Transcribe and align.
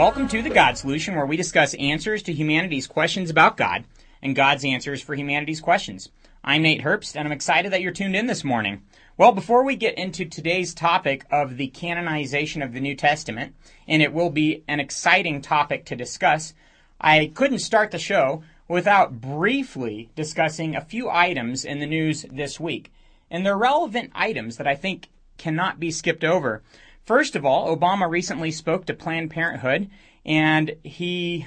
Welcome 0.00 0.28
to 0.28 0.40
The 0.40 0.48
God 0.48 0.78
Solution, 0.78 1.14
where 1.14 1.26
we 1.26 1.36
discuss 1.36 1.74
answers 1.74 2.22
to 2.22 2.32
humanity's 2.32 2.86
questions 2.86 3.28
about 3.28 3.58
God 3.58 3.84
and 4.22 4.34
God's 4.34 4.64
answers 4.64 5.02
for 5.02 5.14
humanity's 5.14 5.60
questions. 5.60 6.08
I'm 6.42 6.62
Nate 6.62 6.80
Herbst, 6.80 7.16
and 7.16 7.28
I'm 7.28 7.32
excited 7.32 7.70
that 7.70 7.82
you're 7.82 7.92
tuned 7.92 8.16
in 8.16 8.26
this 8.26 8.42
morning. 8.42 8.80
Well, 9.18 9.32
before 9.32 9.62
we 9.62 9.76
get 9.76 9.98
into 9.98 10.24
today's 10.24 10.72
topic 10.72 11.26
of 11.30 11.58
the 11.58 11.66
canonization 11.66 12.62
of 12.62 12.72
the 12.72 12.80
New 12.80 12.94
Testament, 12.94 13.54
and 13.86 14.00
it 14.00 14.14
will 14.14 14.30
be 14.30 14.64
an 14.66 14.80
exciting 14.80 15.42
topic 15.42 15.84
to 15.84 15.96
discuss, 15.96 16.54
I 16.98 17.30
couldn't 17.34 17.58
start 17.58 17.90
the 17.90 17.98
show 17.98 18.42
without 18.68 19.20
briefly 19.20 20.08
discussing 20.16 20.74
a 20.74 20.80
few 20.80 21.10
items 21.10 21.62
in 21.62 21.78
the 21.78 21.86
news 21.86 22.24
this 22.32 22.58
week. 22.58 22.90
And 23.30 23.44
they're 23.44 23.54
relevant 23.54 24.12
items 24.14 24.56
that 24.56 24.66
I 24.66 24.76
think 24.76 25.10
cannot 25.36 25.78
be 25.78 25.90
skipped 25.90 26.24
over. 26.24 26.62
First 27.10 27.34
of 27.34 27.44
all, 27.44 27.76
Obama 27.76 28.08
recently 28.08 28.52
spoke 28.52 28.86
to 28.86 28.94
Planned 28.94 29.32
Parenthood 29.32 29.90
and 30.24 30.76
he 30.84 31.44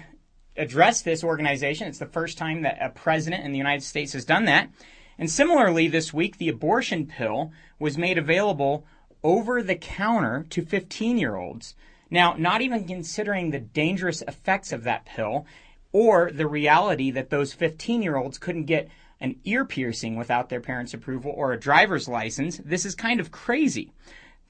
addressed 0.57 1.05
this 1.05 1.23
organization. 1.23 1.87
It's 1.87 1.99
the 1.99 2.05
first 2.05 2.37
time 2.37 2.63
that 2.63 2.79
a 2.81 2.89
president 2.89 3.45
in 3.45 3.53
the 3.53 3.59
United 3.59 3.83
States 3.83 4.11
has 4.11 4.25
done 4.25 4.43
that. 4.43 4.69
And 5.17 5.31
similarly, 5.31 5.87
this 5.87 6.13
week, 6.13 6.37
the 6.37 6.49
abortion 6.49 7.07
pill 7.07 7.53
was 7.79 7.97
made 7.97 8.17
available 8.17 8.85
over 9.23 9.63
the 9.63 9.77
counter 9.77 10.45
to 10.49 10.65
15 10.65 11.17
year 11.17 11.37
olds. 11.37 11.75
Now, 12.09 12.35
not 12.37 12.61
even 12.61 12.85
considering 12.85 13.51
the 13.51 13.59
dangerous 13.61 14.21
effects 14.23 14.73
of 14.73 14.83
that 14.83 15.05
pill 15.05 15.45
or 15.93 16.29
the 16.29 16.45
reality 16.45 17.09
that 17.11 17.29
those 17.29 17.53
15 17.53 18.01
year 18.01 18.17
olds 18.17 18.37
couldn't 18.37 18.65
get 18.65 18.89
an 19.21 19.39
ear 19.45 19.63
piercing 19.63 20.17
without 20.17 20.49
their 20.49 20.59
parents' 20.59 20.93
approval 20.93 21.31
or 21.33 21.53
a 21.53 21.57
driver's 21.57 22.09
license, 22.09 22.59
this 22.65 22.85
is 22.85 22.95
kind 22.95 23.21
of 23.21 23.31
crazy. 23.31 23.93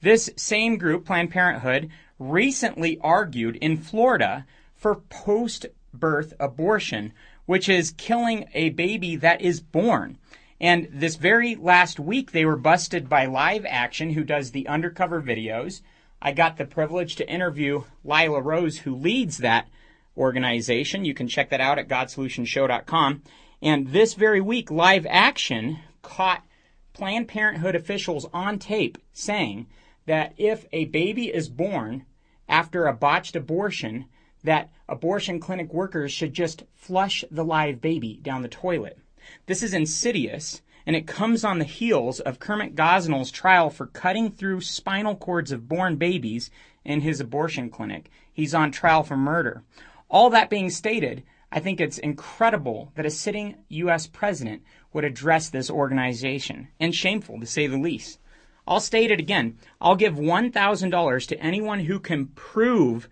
This 0.04 0.28
same 0.36 0.76
group, 0.76 1.06
Planned 1.06 1.30
Parenthood, 1.30 1.88
recently 2.18 2.98
argued 3.00 3.56
in 3.56 3.78
Florida 3.78 4.44
for 4.76 4.96
post 4.96 5.64
birth 5.94 6.34
abortion, 6.38 7.14
which 7.46 7.70
is 7.70 7.94
killing 7.96 8.46
a 8.52 8.68
baby 8.68 9.16
that 9.16 9.40
is 9.40 9.62
born. 9.62 10.18
And 10.60 10.88
this 10.92 11.16
very 11.16 11.56
last 11.56 11.98
week, 11.98 12.32
they 12.32 12.44
were 12.44 12.58
busted 12.58 13.08
by 13.08 13.24
Live 13.24 13.64
Action, 13.66 14.10
who 14.10 14.24
does 14.24 14.50
the 14.50 14.68
undercover 14.68 15.22
videos. 15.22 15.80
I 16.20 16.32
got 16.32 16.58
the 16.58 16.66
privilege 16.66 17.16
to 17.16 17.26
interview 17.26 17.84
Lila 18.04 18.42
Rose, 18.42 18.80
who 18.80 18.94
leads 18.94 19.38
that 19.38 19.70
organization. 20.18 21.06
You 21.06 21.14
can 21.14 21.28
check 21.28 21.48
that 21.48 21.62
out 21.62 21.78
at 21.78 21.88
godsolutionshow.com. 21.88 23.22
And 23.62 23.88
this 23.88 24.12
very 24.12 24.42
week, 24.42 24.70
Live 24.70 25.06
Action 25.08 25.78
caught 26.02 26.44
Planned 26.92 27.28
Parenthood 27.28 27.74
officials 27.74 28.26
on 28.34 28.58
tape 28.58 28.98
saying 29.14 29.66
that 30.06 30.34
if 30.36 30.66
a 30.72 30.84
baby 30.86 31.32
is 31.32 31.48
born 31.48 32.04
after 32.48 32.86
a 32.86 32.92
botched 32.92 33.36
abortion, 33.36 34.06
that 34.42 34.70
abortion 34.88 35.40
clinic 35.40 35.72
workers 35.72 36.12
should 36.12 36.34
just 36.34 36.64
flush 36.74 37.24
the 37.30 37.44
live 37.44 37.80
baby 37.80 38.18
down 38.22 38.42
the 38.42 38.48
toilet. 38.48 38.98
This 39.46 39.62
is 39.62 39.72
insidious, 39.72 40.60
and 40.86 40.94
it 40.94 41.06
comes 41.06 41.44
on 41.44 41.58
the 41.58 41.64
heels 41.64 42.20
of 42.20 42.38
Kermit 42.38 42.74
Gosnell's 42.74 43.30
trial 43.30 43.70
for 43.70 43.86
cutting 43.86 44.30
through 44.30 44.60
spinal 44.60 45.16
cords 45.16 45.50
of 45.50 45.68
born 45.68 45.96
babies 45.96 46.50
in 46.84 47.00
his 47.00 47.20
abortion 47.20 47.70
clinic. 47.70 48.10
He's 48.30 48.54
on 48.54 48.70
trial 48.70 49.02
for 49.02 49.16
murder. 49.16 49.62
All 50.10 50.28
that 50.30 50.50
being 50.50 50.68
stated, 50.68 51.22
I 51.50 51.60
think 51.60 51.80
it's 51.80 51.98
incredible 51.98 52.92
that 52.96 53.06
a 53.06 53.10
sitting 53.10 53.56
U.S. 53.68 54.06
president 54.06 54.62
would 54.92 55.04
address 55.04 55.48
this 55.48 55.70
organization, 55.70 56.68
and 56.78 56.94
shameful 56.94 57.40
to 57.40 57.46
say 57.46 57.66
the 57.66 57.78
least. 57.78 58.18
I'll 58.66 58.80
state 58.80 59.10
it 59.10 59.20
again. 59.20 59.58
I'll 59.80 59.96
give 59.96 60.14
$1,000 60.14 61.26
to 61.28 61.40
anyone 61.40 61.80
who 61.80 62.00
can 62.00 62.26
prove 62.28 63.08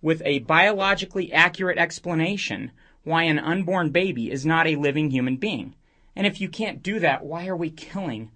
with 0.00 0.22
a 0.24 0.38
biologically 0.40 1.32
accurate 1.32 1.78
explanation 1.78 2.72
why 3.02 3.24
an 3.24 3.38
unborn 3.38 3.90
baby 3.90 4.30
is 4.30 4.46
not 4.46 4.66
a 4.66 4.76
living 4.76 5.10
human 5.10 5.36
being. 5.36 5.74
And 6.16 6.26
if 6.26 6.40
you 6.40 6.48
can't 6.48 6.82
do 6.82 6.98
that, 7.00 7.24
why 7.24 7.46
are 7.46 7.56
we 7.56 7.70
killing 7.70 8.30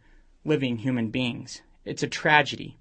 living 0.45 0.79
human 0.79 1.11
beings? 1.11 1.63
It's 1.85 2.03
a 2.03 2.09
tragedy. 2.09 2.77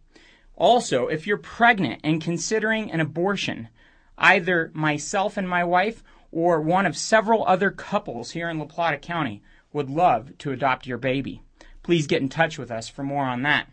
Also, 0.55 1.07
if 1.07 1.25
you're 1.25 1.37
pregnant 1.37 2.01
and 2.03 2.21
considering 2.21 2.91
an 2.91 2.99
abortion, 2.99 3.69
either 4.17 4.71
myself 4.73 5.37
and 5.37 5.47
my 5.47 5.63
wife 5.63 6.03
or 6.31 6.61
one 6.61 6.85
of 6.85 6.97
several 6.97 7.45
other 7.45 7.71
couples 7.71 8.31
here 8.31 8.49
in 8.49 8.59
La 8.59 8.65
Plata 8.65 8.97
County 8.97 9.41
would 9.71 9.89
love 9.89 10.37
to 10.39 10.51
adopt 10.51 10.85
your 10.85 10.97
baby 10.97 11.41
please 11.83 12.07
get 12.07 12.21
in 12.21 12.29
touch 12.29 12.57
with 12.57 12.71
us 12.71 12.89
for 12.89 13.03
more 13.03 13.25
on 13.25 13.43
that. 13.43 13.67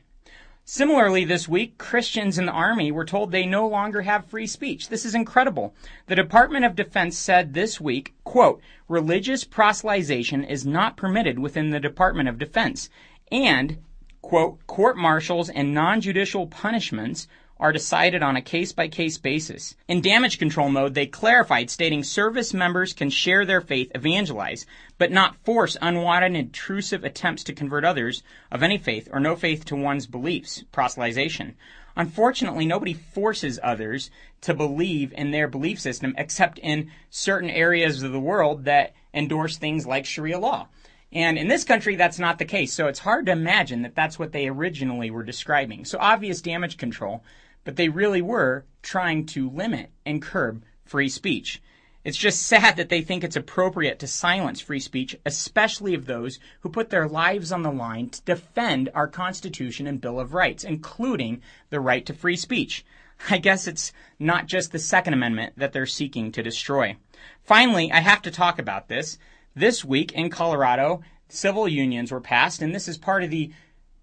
Similarly, 0.65 1.25
this 1.25 1.49
week, 1.49 1.79
Christians 1.79 2.39
in 2.39 2.47
the 2.47 2.53
Army 2.53 2.93
were 2.93 3.05
told 3.05 3.33
they 3.33 3.45
no 3.45 3.67
longer 3.67 4.03
have 4.03 4.27
free 4.27 4.47
speech. 4.47 4.89
This 4.89 5.05
is 5.05 5.17
incredible. 5.17 5.75
The 6.07 6.15
Department 6.15 6.65
of 6.65 6.77
Defense 6.77 7.19
said 7.19 7.55
this 7.55 7.81
week, 7.81 8.15
quote, 8.23 8.61
religious 8.87 9.45
proselytization 9.45 10.49
is 10.49 10.65
not 10.65 10.97
permitted 10.97 11.41
within 11.41 11.71
the 11.71 11.81
Department 11.81 12.29
of 12.29 12.39
Defense, 12.39 12.89
and, 13.33 13.79
quote, 14.23 14.65
court 14.69 14.97
martials 14.97 15.49
and 15.49 15.75
non-judicial 15.75 16.47
punishments 16.47 17.27
are 17.61 17.73
decided 17.73 18.23
on 18.23 18.37
a 18.37 18.43
case 18.43 18.73
by 18.73 18.89
case 18.89 19.19
basis. 19.19 19.77
In 19.87 20.01
damage 20.01 20.39
control 20.39 20.71
mode, 20.71 20.95
they 20.95 21.07
clarified 21.07 21.69
stating 21.69 22.03
service 22.03 22.55
members 22.55 22.95
can 22.95 23.11
share 23.11 23.45
their 23.45 23.61
faith, 23.61 23.93
evangelize, 23.95 24.65
but 24.97 25.13
not 25.13 25.37
force 25.45 25.77
unwanted 25.83 26.35
intrusive 26.35 27.05
attempts 27.05 27.45
to 27.45 27.53
convert 27.53 27.85
others 27.85 28.23
of 28.51 28.63
any 28.63 28.79
faith 28.79 29.09
or 29.13 29.21
no 29.21 29.37
faith 29.37 29.67
to 29.67 29.77
one's 29.77 30.07
beliefs, 30.07 30.65
proselytization. 30.73 31.53
Unfortunately, 31.97 32.65
nobody 32.65 32.95
forces 32.95 33.61
others 33.63 34.11
to 34.41 34.55
believe 34.55 35.13
in 35.13 35.31
their 35.31 35.47
belief 35.47 35.79
system 35.79 36.15
except 36.17 36.59
in 36.59 36.91
certain 37.11 37.51
areas 37.51 38.03
of 38.03 38.13
the 38.13 38.19
world 38.19 38.65
that 38.65 38.95
endorse 39.13 39.59
things 39.59 39.87
like 39.87 40.07
Sharia 40.07 40.39
law. 40.39 40.67
And 41.13 41.37
in 41.37 41.49
this 41.49 41.65
country, 41.65 41.97
that's 41.97 42.19
not 42.19 42.39
the 42.39 42.45
case. 42.45 42.73
So 42.73 42.87
it's 42.87 43.01
hard 43.01 43.27
to 43.27 43.33
imagine 43.33 43.83
that 43.83 43.97
that's 43.97 44.19
what 44.19 44.33
they 44.33 44.49
originally 44.49 45.11
were 45.11 45.25
describing. 45.25 45.85
So 45.85 45.99
obvious 45.99 46.41
damage 46.41 46.79
control 46.79 47.23
but 47.65 47.77
they 47.77 47.89
really 47.89 48.23
were 48.23 48.65
trying 48.83 49.27
to 49.27 49.51
limit 49.51 49.91
and 50.07 50.23
curb 50.23 50.65
free 50.85 51.09
speech. 51.09 51.63
It's 52.03 52.17
just 52.17 52.43
sad 52.43 52.77
that 52.77 52.89
they 52.89 53.03
think 53.03 53.23
it's 53.23 53.37
appropriate 53.37 53.99
to 53.99 54.07
silence 54.07 54.61
free 54.61 54.81
speech, 54.81 55.17
especially 55.27 55.93
of 55.93 56.07
those 56.07 56.39
who 56.61 56.71
put 56.71 56.89
their 56.89 57.07
lives 57.07 57.53
on 57.53 57.63
the 57.63 57.71
line 57.71 58.09
to 58.09 58.23
defend 58.23 58.89
our 58.95 59.07
Constitution 59.07 59.87
and 59.87 60.01
Bill 60.01 60.19
of 60.19 60.33
Rights, 60.33 60.65
including 60.65 61.43
the 61.69 61.81
right 61.81 62.07
to 62.07 62.15
free 62.15 62.37
speech. 62.37 62.87
I 63.29 63.37
guess 63.37 63.67
it's 63.67 63.93
not 64.19 64.47
just 64.47 64.73
the 64.73 64.79
Second 64.79 65.13
Amendment 65.13 65.55
that 65.59 65.75
they're 65.75 65.85
seeking 65.85 66.33
to 66.33 66.43
destroy. 66.43 66.97
Finally, 67.43 67.93
I 67.93 68.01
have 68.01 68.23
to 68.23 68.31
talk 68.31 68.59
about 68.59 68.89
this. 68.89 69.19
This 69.55 69.85
week 69.85 70.13
in 70.13 70.31
Colorado, 70.31 71.03
civil 71.29 71.69
unions 71.69 72.11
were 72.11 72.21
passed, 72.21 72.63
and 72.63 72.75
this 72.75 72.89
is 72.89 72.97
part 72.97 73.23
of 73.23 73.31
the 73.31 73.53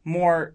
more 0.03 0.53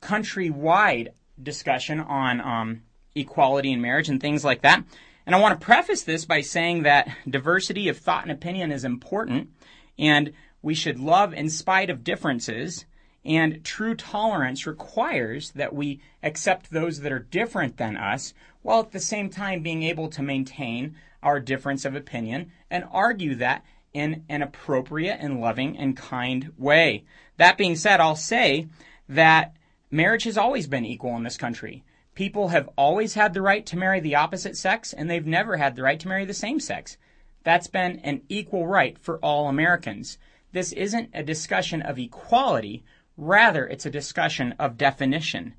countrywide 0.00 1.08
discussion 1.42 2.00
on 2.00 2.40
um, 2.40 2.82
equality 3.14 3.72
in 3.72 3.80
marriage 3.80 4.08
and 4.08 4.20
things 4.20 4.44
like 4.44 4.62
that. 4.62 4.84
And 5.26 5.34
I 5.34 5.40
want 5.40 5.60
to 5.60 5.64
preface 5.64 6.04
this 6.04 6.24
by 6.24 6.40
saying 6.40 6.84
that 6.84 7.08
diversity 7.28 7.88
of 7.88 7.98
thought 7.98 8.22
and 8.22 8.32
opinion 8.32 8.72
is 8.72 8.84
important, 8.84 9.50
and 9.98 10.32
we 10.62 10.74
should 10.74 10.98
love 10.98 11.34
in 11.34 11.50
spite 11.50 11.90
of 11.90 12.04
differences. 12.04 12.86
And 13.24 13.62
true 13.62 13.94
tolerance 13.94 14.66
requires 14.66 15.50
that 15.50 15.74
we 15.74 16.00
accept 16.22 16.70
those 16.70 17.00
that 17.00 17.12
are 17.12 17.18
different 17.18 17.76
than 17.76 17.96
us, 17.96 18.32
while 18.62 18.80
at 18.80 18.92
the 18.92 19.00
same 19.00 19.28
time 19.28 19.62
being 19.62 19.82
able 19.82 20.08
to 20.08 20.22
maintain 20.22 20.96
our 21.22 21.40
difference 21.40 21.84
of 21.84 21.94
opinion 21.94 22.50
and 22.70 22.84
argue 22.90 23.34
that 23.34 23.64
in 23.92 24.24
an 24.28 24.40
appropriate 24.40 25.18
and 25.20 25.40
loving 25.40 25.76
and 25.76 25.96
kind 25.96 26.52
way. 26.56 27.04
That 27.36 27.58
being 27.58 27.76
said, 27.76 28.00
I'll 28.00 28.16
say 28.16 28.68
that 29.08 29.54
Marriage 29.90 30.24
has 30.24 30.36
always 30.36 30.66
been 30.66 30.84
equal 30.84 31.16
in 31.16 31.22
this 31.22 31.38
country. 31.38 31.82
People 32.14 32.48
have 32.48 32.68
always 32.76 33.14
had 33.14 33.32
the 33.32 33.40
right 33.40 33.64
to 33.64 33.76
marry 33.78 34.00
the 34.00 34.16
opposite 34.16 34.56
sex, 34.56 34.92
and 34.92 35.08
they've 35.08 35.26
never 35.26 35.56
had 35.56 35.76
the 35.76 35.82
right 35.82 35.98
to 36.00 36.08
marry 36.08 36.26
the 36.26 36.34
same 36.34 36.60
sex. 36.60 36.98
That's 37.42 37.68
been 37.68 38.00
an 38.00 38.22
equal 38.28 38.66
right 38.66 38.98
for 38.98 39.18
all 39.18 39.48
Americans. 39.48 40.18
This 40.52 40.72
isn't 40.72 41.10
a 41.14 41.22
discussion 41.22 41.80
of 41.80 41.98
equality, 41.98 42.84
rather, 43.16 43.66
it's 43.66 43.86
a 43.86 43.90
discussion 43.90 44.54
of 44.58 44.76
definition. 44.76 45.54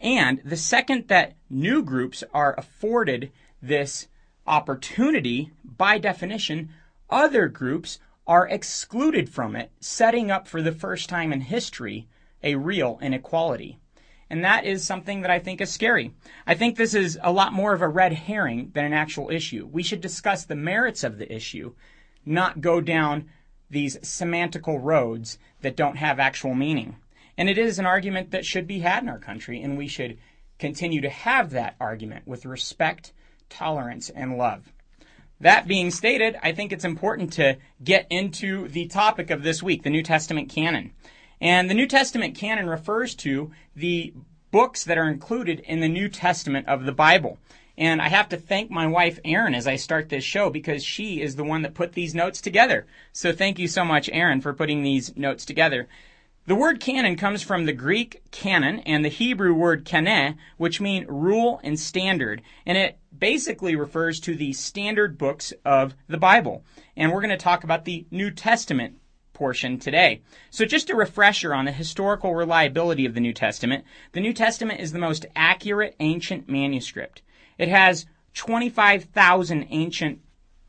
And 0.00 0.40
the 0.44 0.56
second 0.56 1.06
that 1.08 1.36
new 1.48 1.84
groups 1.84 2.24
are 2.34 2.56
afforded 2.58 3.30
this 3.62 4.08
opportunity, 4.46 5.52
by 5.62 5.98
definition, 5.98 6.70
other 7.10 7.46
groups 7.46 8.00
are 8.26 8.48
excluded 8.48 9.28
from 9.28 9.54
it, 9.54 9.70
setting 9.78 10.30
up 10.32 10.48
for 10.48 10.62
the 10.62 10.72
first 10.72 11.08
time 11.08 11.32
in 11.32 11.42
history 11.42 12.08
a 12.42 12.54
real 12.54 12.98
inequality. 13.02 13.78
And 14.30 14.44
that 14.44 14.64
is 14.64 14.84
something 14.84 15.22
that 15.22 15.30
I 15.30 15.38
think 15.38 15.60
is 15.60 15.72
scary. 15.72 16.12
I 16.46 16.54
think 16.54 16.76
this 16.76 16.94
is 16.94 17.18
a 17.22 17.32
lot 17.32 17.52
more 17.52 17.72
of 17.72 17.80
a 17.80 17.88
red 17.88 18.12
herring 18.12 18.70
than 18.74 18.84
an 18.84 18.92
actual 18.92 19.30
issue. 19.30 19.66
We 19.70 19.82
should 19.82 20.00
discuss 20.00 20.44
the 20.44 20.54
merits 20.54 21.02
of 21.02 21.18
the 21.18 21.32
issue, 21.32 21.74
not 22.26 22.60
go 22.60 22.80
down 22.80 23.30
these 23.70 23.96
semantical 23.98 24.78
roads 24.82 25.38
that 25.62 25.76
don't 25.76 25.96
have 25.96 26.18
actual 26.18 26.54
meaning. 26.54 26.96
And 27.36 27.48
it 27.48 27.58
is 27.58 27.78
an 27.78 27.86
argument 27.86 28.30
that 28.32 28.44
should 28.44 28.66
be 28.66 28.80
had 28.80 29.02
in 29.02 29.08
our 29.08 29.18
country, 29.18 29.62
and 29.62 29.78
we 29.78 29.88
should 29.88 30.18
continue 30.58 31.00
to 31.00 31.08
have 31.08 31.50
that 31.50 31.76
argument 31.80 32.26
with 32.26 32.44
respect 32.44 33.12
tolerance, 33.48 34.10
and 34.10 34.36
love. 34.36 34.72
That 35.40 35.68
being 35.68 35.90
stated, 35.90 36.36
I 36.42 36.52
think 36.52 36.72
it's 36.72 36.84
important 36.84 37.32
to 37.34 37.58
get 37.82 38.06
into 38.10 38.68
the 38.68 38.86
topic 38.86 39.30
of 39.30 39.42
this 39.42 39.62
week, 39.62 39.82
the 39.82 39.90
New 39.90 40.02
Testament 40.02 40.48
canon. 40.48 40.92
And 41.40 41.70
the 41.70 41.74
New 41.74 41.86
Testament 41.86 42.34
canon 42.34 42.68
refers 42.68 43.14
to 43.16 43.52
the 43.76 44.12
books 44.50 44.84
that 44.84 44.98
are 44.98 45.08
included 45.08 45.60
in 45.60 45.80
the 45.80 45.88
New 45.88 46.08
Testament 46.08 46.66
of 46.66 46.84
the 46.84 46.92
Bible. 46.92 47.38
And 47.76 48.02
I 48.02 48.08
have 48.08 48.28
to 48.30 48.36
thank 48.36 48.70
my 48.70 48.88
wife, 48.88 49.20
Erin, 49.24 49.54
as 49.54 49.68
I 49.68 49.76
start 49.76 50.08
this 50.08 50.24
show 50.24 50.50
because 50.50 50.82
she 50.82 51.22
is 51.22 51.36
the 51.36 51.44
one 51.44 51.62
that 51.62 51.74
put 51.74 51.92
these 51.92 52.14
notes 52.14 52.40
together. 52.40 52.86
So 53.12 53.32
thank 53.32 53.58
you 53.58 53.68
so 53.68 53.84
much, 53.84 54.10
Erin, 54.12 54.40
for 54.40 54.52
putting 54.52 54.82
these 54.82 55.16
notes 55.16 55.44
together. 55.44 55.88
The 56.46 56.56
word 56.56 56.80
canon 56.80 57.14
comes 57.14 57.42
from 57.42 57.66
the 57.66 57.72
Greek 57.72 58.22
canon 58.32 58.80
and 58.80 59.04
the 59.04 59.10
Hebrew 59.10 59.54
word 59.54 59.84
kaneh, 59.84 60.36
which 60.56 60.80
mean 60.80 61.06
rule 61.06 61.60
and 61.62 61.78
standard. 61.78 62.42
And 62.66 62.76
it 62.76 62.98
basically 63.16 63.76
refers 63.76 64.18
to 64.20 64.34
the 64.34 64.54
standard 64.54 65.18
books 65.18 65.52
of 65.64 65.94
the 66.08 66.16
Bible. 66.16 66.64
And 66.96 67.12
we're 67.12 67.20
going 67.20 67.30
to 67.30 67.36
talk 67.36 67.62
about 67.62 67.84
the 67.84 68.06
New 68.10 68.30
Testament 68.30 68.96
portion 69.38 69.78
today. 69.78 70.20
So 70.50 70.64
just 70.64 70.90
a 70.90 70.96
refresher 70.96 71.54
on 71.54 71.64
the 71.64 71.70
historical 71.70 72.34
reliability 72.34 73.06
of 73.06 73.14
the 73.14 73.20
New 73.20 73.32
Testament. 73.32 73.84
The 74.10 74.20
New 74.20 74.32
Testament 74.32 74.80
is 74.80 74.90
the 74.90 74.98
most 74.98 75.26
accurate 75.36 75.94
ancient 76.00 76.48
manuscript. 76.48 77.22
It 77.56 77.68
has 77.68 78.06
25,000 78.34 79.68
ancient 79.70 80.18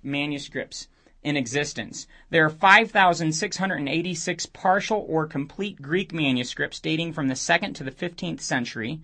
manuscripts 0.04 0.88
in 1.24 1.36
existence. 1.36 2.06
There 2.30 2.46
are 2.46 2.50
5,686 2.50 4.46
partial 4.46 5.04
or 5.10 5.26
complete 5.26 5.82
Greek 5.82 6.14
manuscripts 6.14 6.80
dating 6.80 7.14
from 7.14 7.28
the 7.28 7.34
2nd 7.34 7.74
to 7.76 7.84
the 7.84 7.92
15th 7.92 8.42
century. 8.42 9.02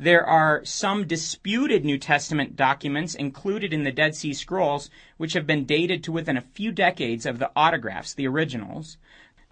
There 0.00 0.24
are 0.24 0.64
some 0.64 1.08
disputed 1.08 1.84
New 1.84 1.98
Testament 1.98 2.54
documents 2.54 3.16
included 3.16 3.72
in 3.72 3.82
the 3.82 3.90
Dead 3.90 4.14
Sea 4.14 4.32
Scrolls, 4.32 4.90
which 5.16 5.32
have 5.32 5.44
been 5.44 5.64
dated 5.64 6.04
to 6.04 6.12
within 6.12 6.36
a 6.36 6.40
few 6.54 6.70
decades 6.70 7.26
of 7.26 7.40
the 7.40 7.50
autographs, 7.56 8.14
the 8.14 8.28
originals. 8.28 8.96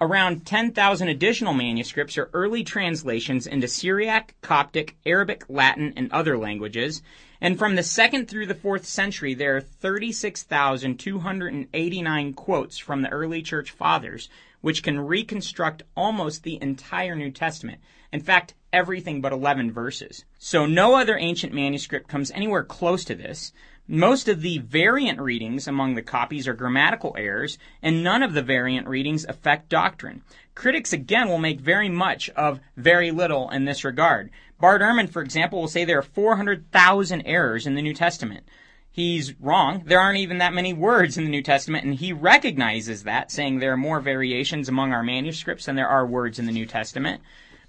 Around 0.00 0.46
10,000 0.46 1.08
additional 1.08 1.52
manuscripts 1.52 2.16
are 2.16 2.31
early 2.32 2.62
translations 2.62 3.48
into 3.48 3.66
Syriac, 3.66 4.37
Coptic, 4.40 4.94
Arabic, 5.04 5.44
Latin, 5.48 5.93
and 5.96 6.12
other 6.12 6.38
languages. 6.38 7.02
And 7.41 7.59
from 7.59 7.75
the 7.75 7.83
2nd 7.83 8.29
through 8.29 8.47
the 8.47 8.55
4th 8.55 8.85
century, 8.85 9.35
there 9.35 9.56
are 9.56 9.61
36,289 9.61 12.33
quotes 12.33 12.79
from 12.79 13.03
the 13.03 13.11
early 13.11 13.43
church 13.43 13.71
fathers, 13.71 14.29
which 14.61 14.83
can 14.83 14.99
reconstruct 14.99 15.83
almost 15.97 16.43
the 16.43 16.61
entire 16.62 17.15
New 17.15 17.31
Testament. 17.31 17.81
In 18.12 18.21
fact, 18.21 18.55
everything 18.73 19.21
but 19.21 19.33
11 19.33 19.73
verses. 19.73 20.25
So 20.38 20.67
no 20.67 20.94
other 20.94 21.19
ancient 21.19 21.53
manuscript 21.53 22.09
comes 22.09 22.31
anywhere 22.31 22.65
close 22.65 23.05
to 23.05 23.15
this. 23.15 23.53
Most 23.89 24.29
of 24.29 24.43
the 24.43 24.59
variant 24.59 25.21
readings 25.21 25.69
among 25.69 25.94
the 25.94 26.03
copies 26.03 26.49
are 26.49 26.55
grammatical 26.55 27.15
errors, 27.17 27.56
and 27.82 28.03
none 28.03 28.23
of 28.23 28.32
the 28.32 28.43
variant 28.43 28.89
readings 28.89 29.25
affect 29.25 29.69
doctrine. 29.69 30.23
Critics 30.56 30.93
again 30.93 31.29
will 31.29 31.39
make 31.39 31.61
very 31.61 31.89
much 31.89 32.29
of 32.31 32.59
very 32.77 33.12
little 33.12 33.49
in 33.50 33.65
this 33.65 33.85
regard. 33.85 34.31
Bart 34.58 34.81
Ehrman, 34.81 35.11
for 35.11 35.23
example, 35.23 35.61
will 35.61 35.69
say 35.69 35.85
there 35.85 35.99
are 35.99 36.03
400,000 36.03 37.23
errors 37.26 37.67
in 37.67 37.75
the 37.75 37.82
New 37.82 37.94
Testament. 37.94 38.47
He's 38.91 39.38
wrong. 39.38 39.82
There 39.85 40.00
aren't 40.00 40.19
even 40.19 40.38
that 40.38 40.55
many 40.55 40.73
words 40.73 41.19
in 41.19 41.25
the 41.25 41.31
New 41.31 41.43
Testament, 41.43 41.85
and 41.85 41.94
he 41.94 42.14
recognizes 42.14 43.03
that, 43.03 43.31
saying 43.31 43.58
there 43.58 43.73
are 43.73 43.76
more 43.76 44.00
variations 44.00 44.70
among 44.70 44.93
our 44.93 45.03
manuscripts 45.03 45.67
than 45.67 45.76
there 45.76 45.88
are 45.88 46.06
words 46.06 46.38
in 46.38 46.47
the 46.47 46.53
New 46.53 46.64
Testament. 46.64 47.20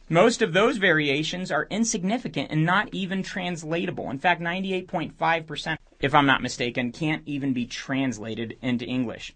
Most 0.08 0.42
of 0.42 0.54
those 0.54 0.78
variations 0.78 1.52
are 1.52 1.68
insignificant 1.70 2.50
and 2.50 2.66
not 2.66 2.88
even 2.94 3.24
translatable. 3.24 4.10
In 4.10 4.20
fact, 4.20 4.40
98.5%, 4.40 5.76
if 6.00 6.16
I'm 6.16 6.26
not 6.26 6.42
mistaken, 6.42 6.94
can't 6.94 7.24
even 7.26 7.52
be 7.52 7.66
translated 7.66 8.58
into 8.62 8.86
English. 8.86 9.36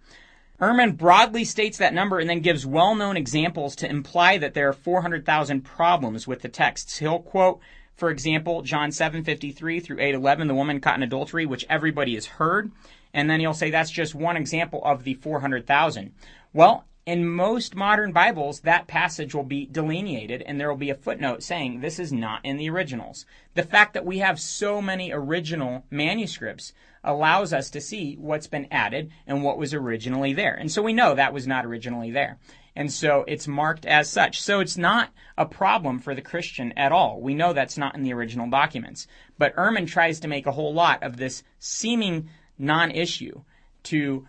Ehrman 0.62 0.96
broadly 0.96 1.44
states 1.44 1.80
that 1.80 1.94
number 1.94 2.20
and 2.20 2.30
then 2.30 2.42
gives 2.42 2.68
well 2.68 2.94
known 2.94 3.18
examples 3.18 3.76
to 3.78 3.90
imply 3.90 4.38
that 4.38 4.54
there 4.54 4.70
are 4.70 4.74
400,000 4.74 5.62
problems 5.62 6.28
with 6.28 6.44
the 6.44 6.50
texts. 6.50 7.00
He'll 7.00 7.18
quote, 7.18 7.60
for 7.96 8.12
example, 8.12 8.62
John 8.62 8.92
7:53 8.92 9.84
through 9.84 9.98
8:11, 9.98 10.48
the 10.48 10.54
woman 10.54 10.80
caught 10.80 10.98
in 10.98 11.04
adultery, 11.04 11.48
which 11.48 11.66
everybody 11.68 12.14
has 12.14 12.28
heard, 12.28 12.72
and 13.12 13.28
then 13.28 13.40
he'll 13.40 13.56
say 13.56 13.72
that's 13.72 13.90
just 13.90 14.14
one 14.14 14.38
example 14.38 14.84
of 14.86 15.04
the 15.04 15.16
400,000. 15.16 16.14
Well, 16.54 16.86
in 17.06 17.28
most 17.28 17.76
modern 17.76 18.12
Bibles, 18.12 18.62
that 18.62 18.88
passage 18.88 19.34
will 19.34 19.44
be 19.44 19.66
delineated 19.66 20.44
and 20.44 20.60
there 20.60 20.70
will 20.70 20.78
be 20.78 20.92
a 20.92 20.96
footnote 20.96 21.42
saying 21.42 21.80
this 21.80 21.98
is 21.98 22.14
not 22.14 22.46
in 22.46 22.58
the 22.58 22.70
originals. 22.70 23.26
The 23.56 23.64
fact 23.64 23.94
that 23.94 24.06
we 24.06 24.20
have 24.20 24.40
so 24.40 24.82
many 24.82 25.12
original 25.12 25.84
manuscripts 25.90 26.74
allows 27.04 27.54
us 27.54 27.72
to 27.72 27.82
see 27.82 28.16
what's 28.20 28.48
been 28.48 28.68
added 28.70 29.12
and 29.26 29.44
what 29.44 29.58
was 29.58 29.74
originally 29.74 30.34
there. 30.34 30.54
And 30.54 30.72
so 30.72 30.84
we 30.84 30.94
know 30.94 31.16
that 31.16 31.34
was 31.34 31.48
not 31.48 31.66
originally 31.66 32.12
there. 32.12 32.38
And 32.76 32.92
so 32.92 33.26
it's 33.28 33.48
marked 33.48 33.86
as 33.86 34.10
such. 34.10 34.42
So 34.42 34.60
it's 34.60 34.78
not 34.78 35.10
a 35.38 35.46
problem 35.46 36.00
for 36.00 36.14
the 36.14 36.22
Christian 36.22 36.72
at 36.78 36.92
all. 36.92 37.20
We 37.20 37.34
know 37.34 37.52
that's 37.52 37.78
not 37.78 37.96
in 37.96 38.04
the 38.04 38.14
original 38.14 38.50
documents. 38.50 39.08
But 39.38 39.56
Ehrman 39.56 39.88
tries 39.88 40.20
to 40.22 40.28
make 40.28 40.46
a 40.46 40.52
whole 40.52 40.74
lot 40.74 41.02
of 41.04 41.18
this 41.18 41.44
seeming 41.60 42.30
non 42.58 42.92
issue 42.92 43.42
to 43.84 44.28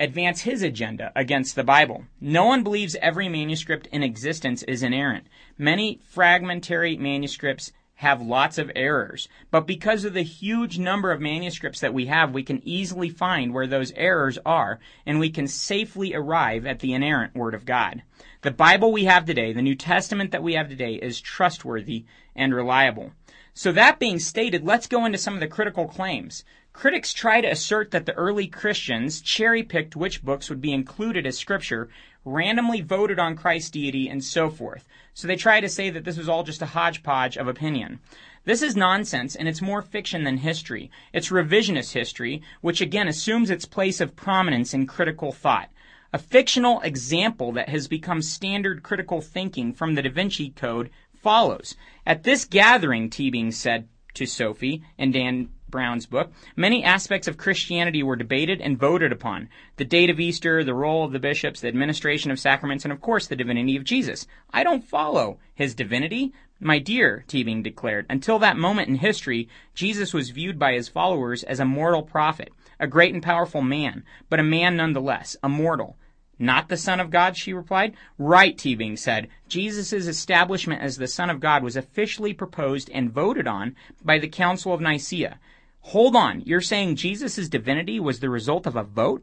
advance 0.00 0.42
his 0.42 0.62
agenda 0.62 1.12
against 1.14 1.54
the 1.54 1.64
Bible. 1.64 2.04
No 2.20 2.44
one 2.44 2.62
believes 2.62 2.96
every 3.00 3.28
manuscript 3.28 3.86
in 3.88 4.02
existence 4.02 4.62
is 4.64 4.82
inerrant. 4.82 5.26
Many 5.56 6.00
fragmentary 6.02 6.96
manuscripts 6.96 7.72
have 7.96 8.20
lots 8.20 8.58
of 8.58 8.72
errors, 8.74 9.28
but 9.52 9.68
because 9.68 10.04
of 10.04 10.14
the 10.14 10.22
huge 10.22 10.78
number 10.78 11.12
of 11.12 11.20
manuscripts 11.20 11.78
that 11.80 11.94
we 11.94 12.06
have, 12.06 12.34
we 12.34 12.42
can 12.42 12.60
easily 12.66 13.08
find 13.08 13.54
where 13.54 13.68
those 13.68 13.92
errors 13.92 14.36
are, 14.44 14.80
and 15.06 15.20
we 15.20 15.30
can 15.30 15.46
safely 15.46 16.12
arrive 16.12 16.66
at 16.66 16.80
the 16.80 16.92
inerrant 16.92 17.36
Word 17.36 17.54
of 17.54 17.64
God. 17.64 18.02
The 18.42 18.50
Bible 18.50 18.90
we 18.90 19.04
have 19.04 19.24
today, 19.24 19.52
the 19.52 19.62
New 19.62 19.76
Testament 19.76 20.32
that 20.32 20.42
we 20.42 20.54
have 20.54 20.68
today, 20.68 20.94
is 20.94 21.20
trustworthy 21.20 22.04
and 22.34 22.52
reliable. 22.52 23.12
So 23.54 23.70
that 23.70 24.00
being 24.00 24.18
stated, 24.18 24.64
let's 24.64 24.88
go 24.88 25.06
into 25.06 25.16
some 25.16 25.34
of 25.34 25.40
the 25.40 25.46
critical 25.46 25.86
claims. 25.86 26.44
Critics 26.74 27.14
try 27.14 27.40
to 27.40 27.48
assert 27.50 27.92
that 27.92 28.04
the 28.04 28.12
early 28.14 28.48
Christians 28.48 29.20
cherry 29.20 29.62
picked 29.62 29.94
which 29.94 30.24
books 30.24 30.50
would 30.50 30.60
be 30.60 30.72
included 30.72 31.24
as 31.24 31.38
scripture, 31.38 31.88
randomly 32.24 32.80
voted 32.80 33.18
on 33.20 33.36
Christ's 33.36 33.70
deity, 33.70 34.08
and 34.08 34.22
so 34.22 34.50
forth. 34.50 34.88
So 35.14 35.28
they 35.28 35.36
try 35.36 35.60
to 35.60 35.68
say 35.68 35.88
that 35.88 36.04
this 36.04 36.18
was 36.18 36.28
all 36.28 36.42
just 36.42 36.60
a 36.62 36.66
hodgepodge 36.66 37.38
of 37.38 37.46
opinion. 37.46 38.00
This 38.44 38.60
is 38.60 38.74
nonsense, 38.74 39.36
and 39.36 39.46
it's 39.46 39.62
more 39.62 39.82
fiction 39.82 40.24
than 40.24 40.38
history. 40.38 40.90
It's 41.12 41.30
revisionist 41.30 41.92
history, 41.92 42.42
which 42.60 42.80
again 42.80 43.06
assumes 43.06 43.50
its 43.50 43.64
place 43.64 44.00
of 44.00 44.16
prominence 44.16 44.74
in 44.74 44.88
critical 44.88 45.30
thought. 45.30 45.70
A 46.12 46.18
fictional 46.18 46.80
example 46.80 47.52
that 47.52 47.68
has 47.68 47.86
become 47.86 48.20
standard 48.20 48.82
critical 48.82 49.20
thinking 49.20 49.72
from 49.72 49.94
the 49.94 50.02
Da 50.02 50.10
Vinci 50.10 50.50
Code 50.50 50.90
follows. 51.14 51.76
At 52.04 52.24
this 52.24 52.44
gathering, 52.44 53.10
Teabing 53.10 53.52
said 53.52 53.88
to 54.14 54.26
Sophie 54.26 54.82
and 54.98 55.12
Dan 55.12 55.50
Brown's 55.74 56.06
book, 56.06 56.30
many 56.54 56.84
aspects 56.84 57.26
of 57.26 57.36
Christianity 57.36 58.00
were 58.00 58.14
debated 58.14 58.60
and 58.60 58.78
voted 58.78 59.10
upon. 59.10 59.48
The 59.74 59.84
date 59.84 60.08
of 60.08 60.20
Easter, 60.20 60.62
the 60.62 60.72
role 60.72 61.02
of 61.02 61.10
the 61.10 61.18
bishops, 61.18 61.60
the 61.60 61.66
administration 61.66 62.30
of 62.30 62.38
sacraments, 62.38 62.84
and 62.84 62.92
of 62.92 63.00
course 63.00 63.26
the 63.26 63.34
divinity 63.34 63.74
of 63.74 63.82
Jesus. 63.82 64.28
I 64.52 64.62
don't 64.62 64.84
follow 64.84 65.40
his 65.52 65.74
divinity. 65.74 66.32
My 66.60 66.78
dear, 66.78 67.24
Teabing 67.26 67.64
declared, 67.64 68.06
until 68.08 68.38
that 68.38 68.56
moment 68.56 68.88
in 68.88 68.94
history, 68.94 69.48
Jesus 69.74 70.14
was 70.14 70.30
viewed 70.30 70.60
by 70.60 70.74
his 70.74 70.88
followers 70.88 71.42
as 71.42 71.58
a 71.58 71.64
mortal 71.64 72.04
prophet, 72.04 72.52
a 72.78 72.86
great 72.86 73.12
and 73.12 73.20
powerful 73.20 73.60
man, 73.60 74.04
but 74.28 74.38
a 74.38 74.44
man 74.44 74.76
nonetheless, 74.76 75.36
a 75.42 75.48
mortal. 75.48 75.96
Not 76.38 76.68
the 76.68 76.76
Son 76.76 76.98
of 76.98 77.10
God, 77.10 77.36
she 77.36 77.52
replied. 77.52 77.96
Right, 78.18 78.56
Teabing 78.56 78.98
said. 78.98 79.28
Jesus' 79.46 79.92
establishment 79.92 80.82
as 80.82 80.96
the 80.96 81.06
Son 81.06 81.30
of 81.30 81.38
God 81.38 81.62
was 81.62 81.76
officially 81.76 82.34
proposed 82.34 82.90
and 82.90 83.12
voted 83.12 83.46
on 83.46 83.76
by 84.04 84.18
the 84.18 84.28
Council 84.28 84.72
of 84.72 84.80
Nicaea. 84.80 85.38
Hold 85.88 86.16
on, 86.16 86.40
you're 86.46 86.62
saying 86.62 86.96
Jesus' 86.96 87.46
divinity 87.46 88.00
was 88.00 88.20
the 88.20 88.30
result 88.30 88.66
of 88.66 88.74
a 88.74 88.82
vote? 88.82 89.22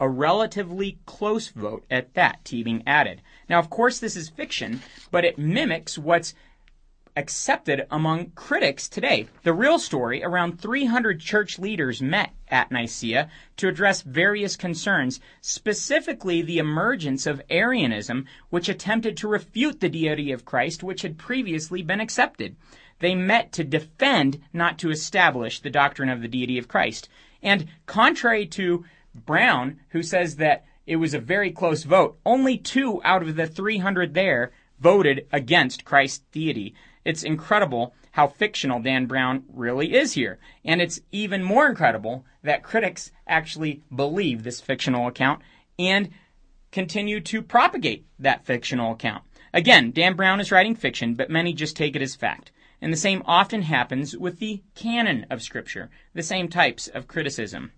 A 0.00 0.08
relatively 0.08 0.98
close 1.06 1.48
vote 1.50 1.84
at 1.88 2.14
that, 2.14 2.42
Teabing 2.44 2.82
added. 2.84 3.22
Now, 3.48 3.60
of 3.60 3.70
course, 3.70 4.00
this 4.00 4.16
is 4.16 4.28
fiction, 4.28 4.82
but 5.12 5.24
it 5.24 5.38
mimics 5.38 5.96
what's 5.96 6.34
accepted 7.16 7.86
among 7.92 8.32
critics 8.32 8.88
today. 8.88 9.28
The 9.44 9.52
real 9.52 9.78
story 9.78 10.24
around 10.24 10.60
300 10.60 11.20
church 11.20 11.60
leaders 11.60 12.02
met 12.02 12.32
at 12.48 12.72
Nicaea 12.72 13.30
to 13.58 13.68
address 13.68 14.02
various 14.02 14.56
concerns, 14.56 15.20
specifically 15.42 16.42
the 16.42 16.58
emergence 16.58 17.24
of 17.24 17.40
Arianism, 17.48 18.26
which 18.50 18.68
attempted 18.68 19.16
to 19.18 19.28
refute 19.28 19.78
the 19.78 19.88
deity 19.88 20.32
of 20.32 20.44
Christ, 20.44 20.82
which 20.82 21.02
had 21.02 21.18
previously 21.18 21.82
been 21.82 22.00
accepted. 22.00 22.56
They 23.00 23.14
met 23.14 23.52
to 23.52 23.64
defend, 23.64 24.40
not 24.52 24.78
to 24.78 24.90
establish, 24.90 25.60
the 25.60 25.70
doctrine 25.70 26.08
of 26.08 26.22
the 26.22 26.28
deity 26.28 26.58
of 26.58 26.68
Christ. 26.68 27.08
And 27.42 27.66
contrary 27.86 28.46
to 28.46 28.84
Brown, 29.14 29.80
who 29.90 30.02
says 30.02 30.36
that 30.36 30.64
it 30.86 30.96
was 30.96 31.14
a 31.14 31.18
very 31.18 31.50
close 31.50 31.84
vote, 31.84 32.18
only 32.26 32.58
two 32.58 33.00
out 33.04 33.22
of 33.22 33.36
the 33.36 33.46
300 33.46 34.14
there 34.14 34.52
voted 34.80 35.26
against 35.32 35.84
Christ's 35.84 36.24
deity. 36.32 36.74
It's 37.04 37.22
incredible 37.22 37.94
how 38.12 38.28
fictional 38.28 38.80
Dan 38.80 39.06
Brown 39.06 39.44
really 39.52 39.94
is 39.94 40.12
here. 40.12 40.38
And 40.64 40.80
it's 40.80 41.00
even 41.10 41.42
more 41.42 41.66
incredible 41.66 42.24
that 42.42 42.62
critics 42.62 43.10
actually 43.26 43.82
believe 43.94 44.42
this 44.42 44.60
fictional 44.60 45.06
account 45.08 45.42
and 45.78 46.10
continue 46.70 47.20
to 47.20 47.42
propagate 47.42 48.06
that 48.18 48.44
fictional 48.44 48.92
account. 48.92 49.22
Again, 49.52 49.90
Dan 49.92 50.14
Brown 50.14 50.40
is 50.40 50.50
writing 50.50 50.74
fiction, 50.74 51.14
but 51.14 51.30
many 51.30 51.52
just 51.52 51.76
take 51.76 51.94
it 51.94 52.02
as 52.02 52.14
fact. 52.14 52.50
And 52.84 52.92
the 52.92 52.98
same 52.98 53.22
often 53.24 53.62
happens 53.62 54.14
with 54.14 54.40
the 54.40 54.62
canon 54.74 55.24
of 55.30 55.40
Scripture, 55.40 55.88
the 56.12 56.22
same 56.22 56.48
types 56.48 56.86
of 56.86 57.08
criticism. 57.08 57.72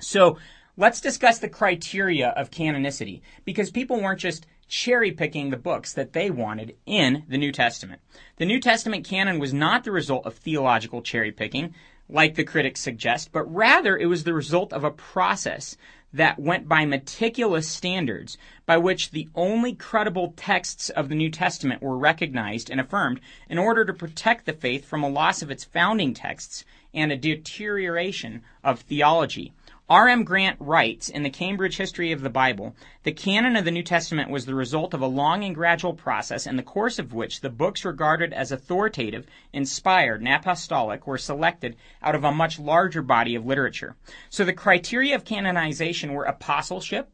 So 0.00 0.38
let's 0.74 1.02
discuss 1.02 1.38
the 1.38 1.50
criteria 1.50 2.30
of 2.30 2.50
canonicity, 2.50 3.20
because 3.44 3.70
people 3.70 4.00
weren't 4.00 4.20
just 4.20 4.46
cherry 4.66 5.12
picking 5.12 5.50
the 5.50 5.58
books 5.58 5.92
that 5.92 6.14
they 6.14 6.30
wanted 6.30 6.76
in 6.86 7.24
the 7.28 7.36
New 7.36 7.52
Testament. 7.52 8.00
The 8.38 8.46
New 8.46 8.58
Testament 8.58 9.06
canon 9.06 9.38
was 9.38 9.52
not 9.52 9.84
the 9.84 9.92
result 9.92 10.24
of 10.24 10.36
theological 10.36 11.02
cherry 11.02 11.30
picking, 11.30 11.74
like 12.08 12.34
the 12.34 12.42
critics 12.42 12.80
suggest, 12.80 13.32
but 13.32 13.54
rather 13.54 13.98
it 13.98 14.06
was 14.06 14.24
the 14.24 14.32
result 14.32 14.72
of 14.72 14.82
a 14.82 14.90
process 14.90 15.76
that 16.12 16.38
went 16.38 16.68
by 16.68 16.84
meticulous 16.84 17.68
standards 17.68 18.38
by 18.64 18.76
which 18.76 19.10
the 19.10 19.28
only 19.34 19.74
credible 19.74 20.32
texts 20.36 20.88
of 20.90 21.08
the 21.08 21.14
New 21.14 21.30
Testament 21.30 21.82
were 21.82 21.98
recognized 21.98 22.70
and 22.70 22.80
affirmed 22.80 23.20
in 23.48 23.58
order 23.58 23.84
to 23.84 23.92
protect 23.92 24.46
the 24.46 24.52
faith 24.52 24.84
from 24.84 25.02
a 25.02 25.08
loss 25.08 25.42
of 25.42 25.50
its 25.50 25.64
founding 25.64 26.14
texts 26.14 26.64
and 26.94 27.12
a 27.12 27.16
deterioration 27.16 28.42
of 28.64 28.80
theology. 28.80 29.52
R.M. 29.90 30.24
Grant 30.24 30.58
writes 30.60 31.08
in 31.08 31.22
the 31.22 31.30
Cambridge 31.30 31.78
History 31.78 32.12
of 32.12 32.20
the 32.20 32.28
Bible, 32.28 32.76
the 33.04 33.12
canon 33.12 33.56
of 33.56 33.64
the 33.64 33.70
New 33.70 33.82
Testament 33.82 34.28
was 34.28 34.44
the 34.44 34.54
result 34.54 34.92
of 34.92 35.00
a 35.00 35.06
long 35.06 35.44
and 35.44 35.54
gradual 35.54 35.94
process 35.94 36.46
in 36.46 36.56
the 36.56 36.62
course 36.62 36.98
of 36.98 37.14
which 37.14 37.40
the 37.40 37.48
books 37.48 37.86
regarded 37.86 38.34
as 38.34 38.52
authoritative, 38.52 39.26
inspired, 39.50 40.20
and 40.20 40.28
apostolic 40.28 41.06
were 41.06 41.16
selected 41.16 41.74
out 42.02 42.14
of 42.14 42.22
a 42.22 42.30
much 42.30 42.58
larger 42.58 43.00
body 43.00 43.34
of 43.34 43.46
literature. 43.46 43.96
So 44.28 44.44
the 44.44 44.52
criteria 44.52 45.14
of 45.14 45.24
canonization 45.24 46.12
were 46.12 46.24
apostleship. 46.24 47.10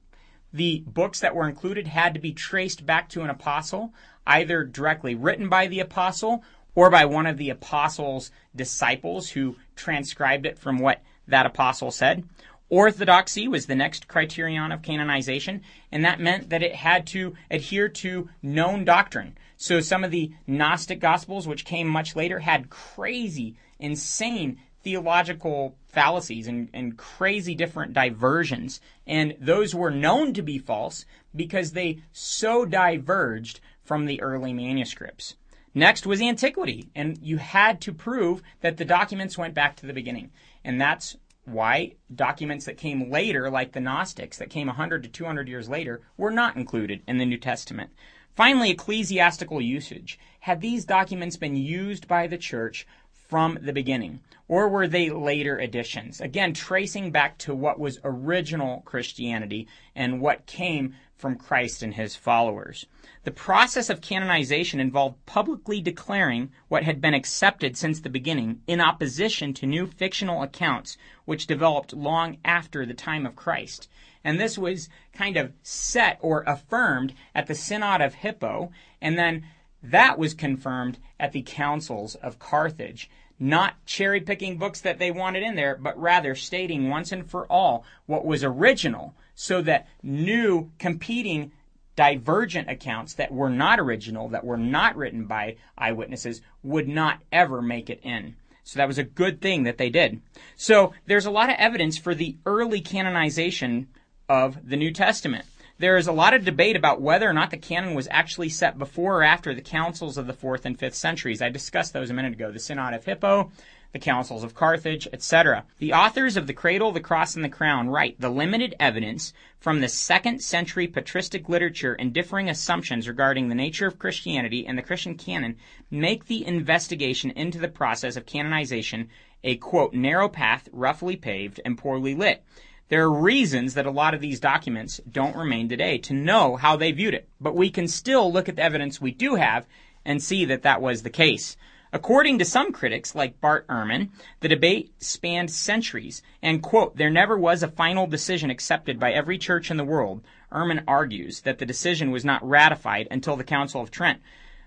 The 0.52 0.83
books 0.85 1.21
that 1.21 1.37
were 1.37 1.49
included 1.49 1.87
had 1.87 2.12
to 2.14 2.21
be 2.21 2.33
traced 2.33 2.85
back 2.85 3.09
to 3.11 3.23
an 3.23 3.31
apostle, 3.31 3.95
either 4.26 4.64
directly 4.64 5.14
written 5.14 5.49
by 5.49 5.69
the 5.69 5.78
apostle 5.78 6.43
or 6.75 6.90
by 6.90 7.04
one 7.04 7.26
of 7.26 7.38
the 7.38 7.50
apostle's 7.50 8.33
disciples 8.57 9.31
who 9.31 9.54
transcribed 9.76 10.45
it 10.45 10.59
from 10.59 10.81
what 10.81 11.02
that 11.28 11.47
apostle 11.47 11.93
said 11.93 12.25
Orthodoxy 12.71 13.47
was 13.47 13.66
the 13.66 13.75
next 13.75 14.09
criterion 14.09 14.73
of 14.73 14.83
canonization, 14.83 15.62
and 15.92 16.04
that 16.04 16.21
meant 16.21 16.50
that 16.50 16.62
it 16.62 16.75
had 16.75 17.06
to 17.09 17.35
adhere 17.50 17.88
to 17.88 18.30
known 18.42 18.85
doctrine. 18.85 19.37
So 19.56 19.80
some 19.80 20.02
of 20.02 20.11
the 20.11 20.33
Gnostic 20.47 20.99
Gospels, 20.99 21.47
which 21.47 21.64
came 21.64 21.87
much 21.87 22.16
later, 22.16 22.40
had 22.40 22.71
crazy, 22.71 23.56
insane 23.78 24.59
theological 24.83 25.76
fallacies 25.87 26.47
and, 26.47 26.68
and 26.73 26.97
crazy 26.97 27.54
different 27.54 27.92
diversions. 27.92 28.80
And 29.06 29.37
those 29.40 29.75
were 29.75 29.90
known 29.90 30.35
to 30.35 30.42
be 30.42 30.59
false 30.59 31.04
because 31.35 31.73
they 31.73 32.02
so 32.12 32.64
diverged 32.64 33.61
from 33.83 34.06
the 34.06 34.21
early 34.21 34.52
manuscripts. 34.52 35.37
Next 35.75 36.06
was 36.06 36.23
antiquity, 36.23 36.88
and 36.94 37.18
you 37.21 37.38
had 37.38 37.80
to 37.83 37.92
prove 37.92 38.42
that 38.61 38.76
the 38.76 38.85
documents 38.85 39.37
went 39.37 39.54
back 39.54 39.76
to 39.76 39.87
the 39.87 39.92
beginning. 39.92 40.30
And 40.64 40.80
that's 40.80 41.16
why 41.44 41.94
documents 42.14 42.64
that 42.64 42.76
came 42.76 43.10
later, 43.10 43.50
like 43.50 43.72
the 43.72 43.80
Gnostics, 43.80 44.38
that 44.38 44.50
came 44.50 44.66
100 44.66 45.02
to 45.02 45.08
200 45.08 45.48
years 45.48 45.68
later, 45.68 46.02
were 46.16 46.30
not 46.30 46.56
included 46.56 47.02
in 47.06 47.18
the 47.18 47.26
New 47.26 47.38
Testament. 47.38 47.90
Finally, 48.34 48.70
ecclesiastical 48.70 49.60
usage. 49.60 50.18
Had 50.40 50.60
these 50.60 50.84
documents 50.84 51.36
been 51.36 51.56
used 51.56 52.08
by 52.08 52.26
the 52.26 52.38
church 52.38 52.86
from 53.35 53.59
the 53.61 53.73
beginning, 53.73 54.21
or 54.47 54.69
were 54.69 54.87
they 54.87 55.11
later 55.11 55.59
additions? 55.59 56.21
Again, 56.21 56.55
tracing 56.55 57.11
back 57.11 57.37
to 57.38 57.53
what 57.53 57.81
was 57.81 57.99
original 58.05 58.83
Christianity 58.83 59.67
and 59.93 60.21
what 60.21 60.47
came 60.47 60.95
from 61.17 61.35
Christ 61.35 61.83
and 61.83 61.95
his 61.95 62.14
followers. 62.14 62.87
The 63.25 63.33
process 63.33 63.91
of 63.91 64.00
canonization 64.00 64.79
involved 64.79 65.26
publicly 65.26 65.81
declaring 65.81 66.53
what 66.69 66.85
had 66.85 67.00
been 67.00 67.12
accepted 67.12 67.76
since 67.76 67.99
the 67.99 68.09
beginning 68.09 68.61
in 68.69 68.81
opposition 68.81 69.53
to 69.55 69.67
new 69.67 69.88
fictional 69.88 70.45
accounts 70.45 70.97
which 71.25 71.49
developed 71.49 71.93
long 71.93 72.37
after 72.45 72.87
the 72.87 72.95
time 72.95 73.26
of 73.26 73.35
Christ. 73.35 73.88
And 74.23 74.38
this 74.38 74.57
was 74.57 74.88
kind 75.12 75.37
of 75.37 75.53
set 75.64 76.19
or 76.21 76.45
affirmed 76.47 77.14
at 77.35 77.49
the 77.49 77.57
Synod 77.57 78.00
of 78.00 78.14
Hippo, 78.14 78.71
and 79.03 79.19
then 79.19 79.45
that 79.83 80.19
was 80.21 80.35
confirmed 80.35 80.99
at 81.19 81.33
the 81.33 81.43
councils 81.43 82.14
of 82.14 82.38
Carthage. 82.38 83.11
Not 83.38 83.85
cherry 83.85 84.21
picking 84.21 84.59
books 84.59 84.81
that 84.81 84.99
they 84.99 85.11
wanted 85.11 85.43
in 85.43 85.57
there, 85.57 85.76
but 85.76 85.99
rather 86.00 86.35
stating 86.35 86.88
once 86.88 87.12
and 87.12 87.29
for 87.29 87.47
all 87.47 87.85
what 88.07 88.25
was 88.25 88.45
original 88.45 89.14
so 89.35 89.61
that 89.62 89.88
new 90.03 90.71
competing 90.79 91.53
divergent 91.97 92.69
accounts 92.69 93.14
that 93.14 93.33
were 93.33 93.50
not 93.50 93.79
original, 93.79 94.29
that 94.29 94.45
were 94.45 94.57
not 94.57 94.97
written 94.97 95.26
by 95.26 95.57
eyewitnesses, 95.76 96.41
would 96.62 96.88
not 96.88 97.21
ever 97.33 97.62
make 97.62 97.91
it 97.91 98.00
in. 98.03 98.37
So 98.64 98.79
that 98.79 98.88
was 98.88 98.99
a 98.99 99.05
good 99.05 99.41
thing 99.41 99.64
that 99.64 99.79
they 99.79 99.91
did. 99.91 100.21
So 100.57 100.95
there's 101.07 101.26
a 101.26 101.31
lot 101.31 101.50
of 101.50 101.57
evidence 101.59 101.99
for 101.99 102.14
the 102.14 102.37
early 102.47 102.81
canonization 102.81 103.88
of 104.29 104.69
the 104.69 104.76
New 104.76 104.91
Testament. 104.91 105.45
There 105.78 105.97
is 105.97 106.07
a 106.07 106.12
lot 106.12 106.35
of 106.35 106.45
debate 106.45 106.76
about 106.76 107.00
whether 107.00 107.28
or 107.28 107.33
not 107.33 107.50
the 107.50 107.57
canon 107.57 107.95
was 107.95 108.07
actually 108.09 108.49
set 108.49 108.78
before 108.78 109.19
or 109.19 109.23
after 109.25 109.52
the 109.52 109.61
councils 109.61 110.16
of 110.16 110.28
the 110.28 110.33
4th 110.33 110.64
and 110.64 110.78
5th 110.78 110.95
centuries. 110.95 111.43
I 111.43 111.49
discussed 111.49 111.93
those 111.93 112.11
a 112.11 112.14
minute 112.14 112.35
ago. 112.35 112.52
The 112.52 112.61
Synod 112.61 112.95
of 112.95 113.04
Hippo, 113.04 113.50
the 113.90 113.99
councils 113.99 114.45
of 114.45 114.54
Carthage, 114.54 115.09
etc. 115.12 115.64
The 115.78 115.93
authors 115.93 116.37
of 116.37 116.47
The 116.47 116.52
Cradle, 116.52 116.93
the 116.93 117.00
Cross, 117.00 117.35
and 117.35 117.45
the 117.45 117.49
Crown 117.49 117.88
write 117.88 118.21
the 118.21 118.28
limited 118.28 118.76
evidence 118.78 119.33
from 119.59 119.81
the 119.81 119.88
second 119.88 120.43
century 120.43 120.87
patristic 120.87 121.49
literature 121.49 121.95
and 121.95 122.12
differing 122.12 122.49
assumptions 122.49 123.09
regarding 123.09 123.49
the 123.49 123.57
nature 123.57 123.88
of 123.88 123.99
Christianity 123.99 124.64
and 124.69 124.78
the 124.78 124.83
Christian 124.83 125.16
canon 125.16 125.57
make 125.90 126.26
the 126.26 126.47
investigation 126.47 127.33
into 127.33 127.59
the 127.59 127.66
process 127.66 128.14
of 128.14 128.26
canonization 128.26 129.09
a 129.43 129.57
quote 129.57 129.93
narrow 129.93 130.28
path, 130.28 130.69
roughly 130.73 131.16
paved, 131.16 131.61
and 131.64 131.76
poorly 131.76 132.14
lit. 132.14 132.45
There 132.88 133.03
are 133.05 133.11
reasons 133.11 133.75
that 133.75 133.87
a 133.87 133.91
lot 133.91 134.14
of 134.14 134.21
these 134.21 134.41
documents 134.41 135.00
don't 135.11 135.37
remain 135.37 135.69
today 135.69 135.99
to 135.99 136.12
know 136.12 136.57
how 136.57 136.76
they 136.76 136.93
viewed 136.93 137.14
it, 137.14 137.29
but 137.41 137.57
we 137.57 137.71
can 137.71 137.88
still 137.88 138.31
look 138.31 138.49
at 138.49 138.57
the 138.57 138.62
evidence 138.62 139.00
we 139.00 139.11
do 139.11 139.37
have 139.37 139.67
and 140.05 140.23
see 140.23 140.45
that 140.45 140.62
that 140.62 140.83
was 140.83 141.03
the 141.03 141.11
case. 141.11 141.57
According 141.95 142.38
to 142.41 142.45
some 142.45 142.73
critics, 142.73 143.14
like 143.14 143.41
Bart 143.41 143.67
Ehrman, 143.69 144.11
the 144.41 144.49
debate 144.49 144.93
spanned 144.99 145.50
centuries, 145.50 146.23
and, 146.43 146.62
quote, 146.62 146.97
there 146.97 147.09
never 147.09 147.38
was 147.38 147.62
a 147.62 147.69
final 147.69 148.07
decision 148.07 148.50
accepted 148.50 148.99
by 148.99 149.12
every 149.12 149.38
church 149.38 149.71
in 149.71 149.76
the 149.76 149.85
world. 149.85 150.23
Ehrman 150.53 150.83
argues 150.87 151.43
that 151.43 151.59
the 151.59 151.67
decision 151.67 152.11
was 152.11 152.25
not 152.25 152.47
ratified 152.47 153.09
until 153.11 153.37
the 153.37 153.45
Council 153.45 153.81
of 153.81 153.91
Trent. 153.91 154.21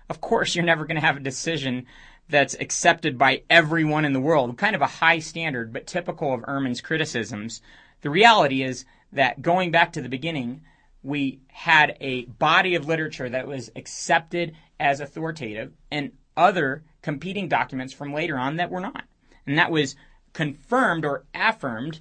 Of 0.08 0.20
course, 0.20 0.56
you're 0.56 0.64
never 0.64 0.86
going 0.86 0.98
to 0.98 1.06
have 1.06 1.18
a 1.18 1.20
decision 1.20 1.86
that's 2.30 2.54
accepted 2.54 3.16
by 3.18 3.42
everyone 3.48 4.04
in 4.04 4.12
the 4.12 4.20
world, 4.20 4.56
kind 4.56 4.74
of 4.74 4.82
a 4.82 4.86
high 4.86 5.18
standard, 5.18 5.72
but 5.72 5.86
typical 5.86 6.32
of 6.34 6.40
Ehrman's 6.42 6.80
criticisms. 6.80 7.60
The 8.00 8.10
reality 8.10 8.62
is 8.62 8.84
that 9.12 9.42
going 9.42 9.70
back 9.70 9.92
to 9.92 10.02
the 10.02 10.08
beginning, 10.08 10.62
we 11.02 11.40
had 11.48 11.96
a 12.00 12.24
body 12.26 12.74
of 12.74 12.86
literature 12.86 13.28
that 13.28 13.46
was 13.46 13.70
accepted 13.74 14.54
as 14.78 15.00
authoritative, 15.00 15.72
and 15.90 16.12
other 16.36 16.84
competing 17.02 17.48
documents 17.48 17.92
from 17.92 18.12
later 18.12 18.38
on 18.38 18.56
that 18.56 18.70
were 18.70 18.80
not. 18.80 19.04
And 19.46 19.58
that 19.58 19.70
was 19.70 19.96
confirmed 20.32 21.04
or 21.04 21.24
affirmed 21.34 22.00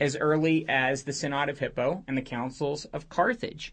as 0.00 0.16
early 0.16 0.68
as 0.68 1.04
the 1.04 1.12
Synod 1.12 1.48
of 1.48 1.58
Hippo 1.58 2.02
and 2.08 2.16
the 2.16 2.22
councils 2.22 2.84
of 2.86 3.08
Carthage. 3.08 3.72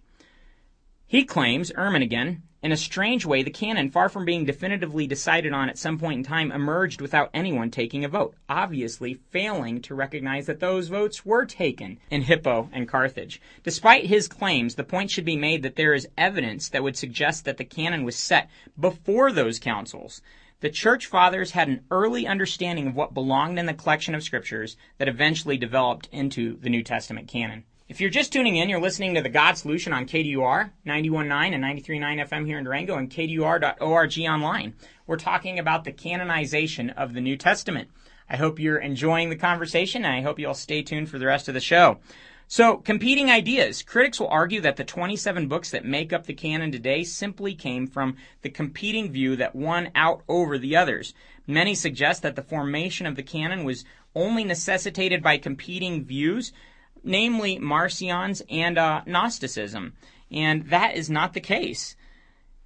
He 1.07 1.23
claims, 1.23 1.71
Ehrman 1.71 2.03
again, 2.03 2.43
in 2.63 2.71
a 2.71 2.77
strange 2.77 3.25
way, 3.25 3.43
the 3.43 3.51
canon, 3.51 3.91
far 3.91 4.07
from 4.07 4.23
being 4.23 4.45
definitively 4.45 5.05
decided 5.05 5.51
on 5.51 5.67
at 5.67 5.77
some 5.77 5.99
point 5.99 6.19
in 6.19 6.23
time, 6.23 6.49
emerged 6.49 7.01
without 7.01 7.29
anyone 7.33 7.69
taking 7.69 8.05
a 8.05 8.07
vote, 8.07 8.35
obviously 8.47 9.15
failing 9.31 9.81
to 9.81 9.93
recognize 9.93 10.45
that 10.45 10.61
those 10.61 10.87
votes 10.87 11.25
were 11.25 11.45
taken 11.45 11.99
in 12.09 12.21
Hippo 12.21 12.69
and 12.71 12.87
Carthage. 12.87 13.41
Despite 13.63 14.05
his 14.05 14.29
claims, 14.29 14.75
the 14.75 14.85
point 14.85 15.11
should 15.11 15.25
be 15.25 15.35
made 15.35 15.61
that 15.63 15.75
there 15.75 15.93
is 15.93 16.07
evidence 16.17 16.69
that 16.69 16.83
would 16.83 16.95
suggest 16.95 17.43
that 17.43 17.57
the 17.57 17.65
canon 17.65 18.05
was 18.05 18.15
set 18.15 18.49
before 18.79 19.33
those 19.33 19.59
councils. 19.59 20.21
The 20.61 20.69
church 20.69 21.07
fathers 21.07 21.51
had 21.51 21.67
an 21.67 21.83
early 21.91 22.25
understanding 22.25 22.87
of 22.87 22.95
what 22.95 23.13
belonged 23.13 23.59
in 23.59 23.65
the 23.65 23.73
collection 23.73 24.15
of 24.15 24.23
scriptures 24.23 24.77
that 24.99 25.09
eventually 25.09 25.57
developed 25.57 26.07
into 26.13 26.57
the 26.61 26.69
New 26.69 26.81
Testament 26.81 27.27
canon. 27.27 27.65
If 27.89 27.99
you're 27.99 28.09
just 28.09 28.31
tuning 28.31 28.55
in, 28.55 28.69
you're 28.69 28.79
listening 28.79 29.13
to 29.15 29.21
The 29.21 29.27
God 29.27 29.57
Solution 29.57 29.91
on 29.91 30.05
KDUR 30.05 30.71
91.9 30.87 31.53
and 31.53 31.63
93.9 31.63 32.29
FM 32.29 32.45
here 32.45 32.57
in 32.57 32.63
Durango 32.63 32.95
and 32.95 33.11
KDUR.org 33.11 34.19
online. 34.19 34.73
We're 35.05 35.17
talking 35.17 35.59
about 35.59 35.83
the 35.83 35.91
canonization 35.91 36.91
of 36.91 37.13
the 37.13 37.19
New 37.19 37.35
Testament. 37.35 37.89
I 38.29 38.37
hope 38.37 38.57
you're 38.57 38.77
enjoying 38.77 39.29
the 39.29 39.35
conversation 39.35 40.05
and 40.05 40.15
I 40.15 40.21
hope 40.21 40.39
you'll 40.39 40.53
stay 40.53 40.81
tuned 40.81 41.09
for 41.09 41.19
the 41.19 41.25
rest 41.25 41.49
of 41.49 41.55
the 41.55 41.59
show. 41.59 41.99
So, 42.47 42.77
competing 42.77 43.29
ideas. 43.29 43.83
Critics 43.83 44.17
will 44.17 44.29
argue 44.29 44.61
that 44.61 44.77
the 44.77 44.85
27 44.85 45.49
books 45.49 45.71
that 45.71 45.83
make 45.83 46.13
up 46.13 46.25
the 46.25 46.33
canon 46.33 46.71
today 46.71 47.03
simply 47.03 47.53
came 47.53 47.85
from 47.85 48.15
the 48.43 48.49
competing 48.49 49.11
view 49.11 49.35
that 49.35 49.55
won 49.55 49.91
out 49.93 50.23
over 50.29 50.57
the 50.57 50.77
others. 50.77 51.13
Many 51.47 51.75
suggest 51.75 52.21
that 52.21 52.37
the 52.37 52.43
formation 52.43 53.05
of 53.05 53.17
the 53.17 53.23
canon 53.23 53.65
was 53.65 53.83
only 54.15 54.45
necessitated 54.45 55.21
by 55.21 55.37
competing 55.37 56.05
views, 56.05 56.53
namely 57.03 57.59
Marcion's 57.59 58.41
and 58.49 58.77
uh, 58.77 59.01
Gnosticism. 59.05 59.93
And 60.31 60.67
that 60.69 60.95
is 60.95 61.09
not 61.09 61.33
the 61.33 61.41
case. 61.41 61.95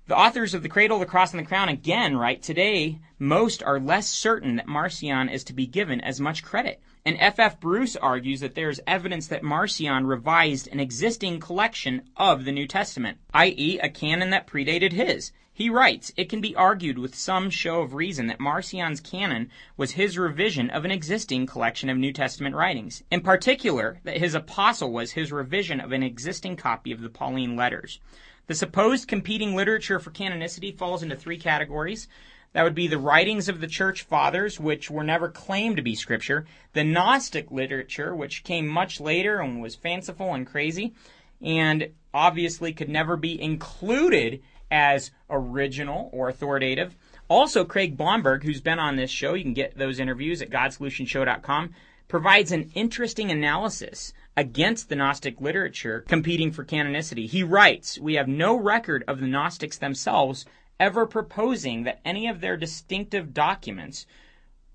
The 0.08 0.16
authors 0.16 0.54
of 0.54 0.64
The 0.64 0.70
Cradle, 0.70 1.00
the 1.00 1.06
Cross, 1.06 1.34
and 1.34 1.42
the 1.42 1.48
Crown 1.48 1.68
again 1.68 2.16
write 2.16 2.42
today 2.42 3.00
most 3.20 3.62
are 3.62 3.78
less 3.78 4.08
certain 4.08 4.56
that 4.56 4.68
Marcion 4.68 5.28
is 5.28 5.44
to 5.44 5.54
be 5.54 5.68
given 5.68 6.00
as 6.00 6.22
much 6.22 6.46
credit. 6.46 6.82
And 7.06 7.18
F. 7.20 7.40
F. 7.40 7.60
Bruce 7.60 7.98
argues 7.98 8.40
that 8.40 8.56
there 8.56 8.70
is 8.70 8.82
evidence 8.88 9.28
that 9.28 9.44
Marcion 9.44 10.06
revised 10.08 10.70
an 10.70 10.80
existing 10.80 11.42
collection 11.42 12.04
of 12.16 12.46
the 12.46 12.54
New 12.54 12.68
Testament, 12.68 13.18
i.e., 13.34 13.80
a 13.80 13.90
canon 13.90 14.30
that 14.30 14.48
predated 14.48 14.94
his. 14.94 15.34
He 15.58 15.72
writes, 15.72 16.12
It 16.16 16.30
can 16.30 16.40
be 16.40 16.56
argued 16.56 17.00
with 17.00 17.16
some 17.16 17.50
show 17.50 17.82
of 17.82 17.96
reason 17.96 18.28
that 18.28 18.40
Marcion's 18.40 19.00
canon 19.00 19.50
was 19.76 19.94
his 19.94 20.16
revision 20.16 20.70
of 20.70 20.86
an 20.86 20.92
existing 20.92 21.48
collection 21.48 21.90
of 21.90 21.98
New 21.98 22.14
Testament 22.14 22.56
writings. 22.56 23.04
In 23.10 23.22
particular, 23.22 24.00
that 24.04 24.20
his 24.20 24.36
apostle 24.36 24.92
was 24.92 25.14
his 25.14 25.32
revision 25.32 25.80
of 25.80 25.94
an 25.94 26.04
existing 26.04 26.58
copy 26.58 26.92
of 26.92 27.02
the 27.02 27.10
Pauline 27.10 27.56
letters. 27.56 28.00
The 28.46 28.54
supposed 28.54 29.08
competing 29.08 29.56
literature 29.56 29.98
for 29.98 30.12
canonicity 30.12 30.78
falls 30.78 31.02
into 31.02 31.16
three 31.16 31.40
categories. 31.40 32.08
That 32.54 32.62
would 32.62 32.76
be 32.76 32.86
the 32.86 33.00
writings 33.00 33.50
of 33.50 33.60
the 33.60 33.66
church 33.66 34.04
fathers, 34.04 34.60
which 34.60 34.92
were 34.92 35.04
never 35.04 35.28
claimed 35.28 35.78
to 35.78 35.82
be 35.82 35.96
scripture, 35.96 36.46
the 36.74 36.84
Gnostic 36.84 37.50
literature, 37.50 38.16
which 38.16 38.44
came 38.44 38.68
much 38.68 39.00
later 39.00 39.40
and 39.40 39.60
was 39.60 39.74
fanciful 39.74 40.36
and 40.36 40.46
crazy, 40.46 40.94
and 41.42 41.90
obviously 42.14 42.74
could 42.74 42.90
never 42.90 43.18
be 43.18 43.42
included 43.42 44.44
as 44.72 45.12
original 45.30 46.10
or 46.14 46.30
authoritative. 46.30 46.96
Also, 47.30 47.66
Craig 47.66 47.98
Blomberg, 47.98 48.44
who's 48.44 48.62
been 48.62 48.80
on 48.80 48.96
this 48.96 49.12
show, 49.12 49.34
you 49.34 49.44
can 49.44 49.54
get 49.54 49.78
those 49.78 50.00
interviews 50.00 50.42
at 50.42 50.50
godsolutionshow.com, 50.50 51.74
provides 52.08 52.52
an 52.52 52.72
interesting 52.74 53.32
analysis 53.32 54.14
against 54.38 54.88
the 54.88 54.96
Gnostic 54.96 55.42
literature 55.42 56.06
competing 56.08 56.52
for 56.52 56.64
canonicity. 56.64 57.28
He 57.28 57.44
writes, 57.44 58.00
We 58.00 58.14
have 58.14 58.28
no 58.28 58.56
record 58.56 59.04
of 59.08 59.20
the 59.20 59.28
Gnostics 59.28 59.78
themselves 59.78 60.46
ever 60.80 61.06
proposing 61.06 61.84
that 61.84 62.00
any 62.06 62.28
of 62.28 62.40
their 62.40 62.56
distinctive 62.56 63.34
documents 63.34 64.06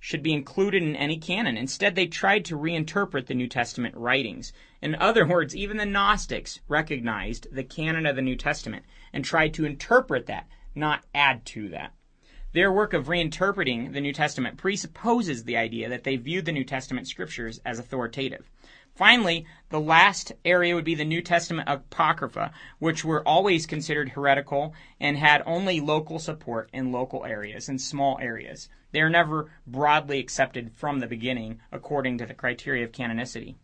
should 0.01 0.23
be 0.23 0.33
included 0.33 0.83
in 0.83 0.97
any 0.97 1.17
canon. 1.17 1.57
Instead, 1.57 1.95
they 1.95 2.07
tried 2.07 2.45
to 2.45 2.59
reinterpret 2.59 3.27
the 3.27 3.35
New 3.35 3.47
Testament 3.47 3.95
writings. 3.97 4.53
In 4.83 4.97
other 4.97 5.25
words, 5.25 5.55
even 5.55 5.77
the 5.77 5.87
Gnostics 5.87 6.59
recognized 6.67 7.47
the 7.53 7.62
canon 7.62 8.05
of 8.05 8.17
the 8.17 8.23
New 8.23 8.35
Testament 8.35 8.85
and 9.12 9.25
tried 9.25 9.55
to 9.55 9.65
interpret 9.65 10.27
that, 10.27 10.49
not 10.75 11.05
add 11.15 11.47
to 11.47 11.69
that. 11.69 11.93
Their 12.53 12.73
work 12.73 12.93
of 12.93 13.07
reinterpreting 13.07 13.93
the 13.93 14.01
New 14.01 14.12
Testament 14.12 14.57
presupposes 14.57 15.45
the 15.45 15.57
idea 15.57 15.89
that 15.89 16.03
they 16.03 16.17
viewed 16.17 16.47
the 16.47 16.53
New 16.53 16.65
Testament 16.65 17.07
scriptures 17.07 17.61
as 17.65 17.79
authoritative. 17.79 18.51
Finally, 18.97 19.47
the 19.71 19.81
last 19.81 20.33
area 20.45 20.75
would 20.75 20.85
be 20.85 20.97
the 20.97 21.05
New 21.05 21.23
Testament 21.23 21.69
Apocrypha, 21.71 22.53
which 22.81 23.05
were 23.05 23.27
always 23.27 23.67
considered 23.67 24.11
heretical 24.11 24.75
and 24.99 25.17
had 25.17 25.45
only 25.47 25.81
local 25.81 26.19
support 26.19 26.69
in 26.73 26.91
local 26.91 27.25
areas, 27.25 27.69
in 27.69 27.79
small 27.79 28.19
areas. 28.21 28.69
They 28.91 29.01
are 29.01 29.09
never 29.09 29.51
broadly 29.65 30.19
accepted 30.19 30.73
from 30.73 30.99
the 30.99 31.07
beginning 31.07 31.61
according 31.71 32.19
to 32.19 32.27
the 32.27 32.35
criteria 32.35 32.85
of 32.85 32.93
canonicity. 32.93 33.55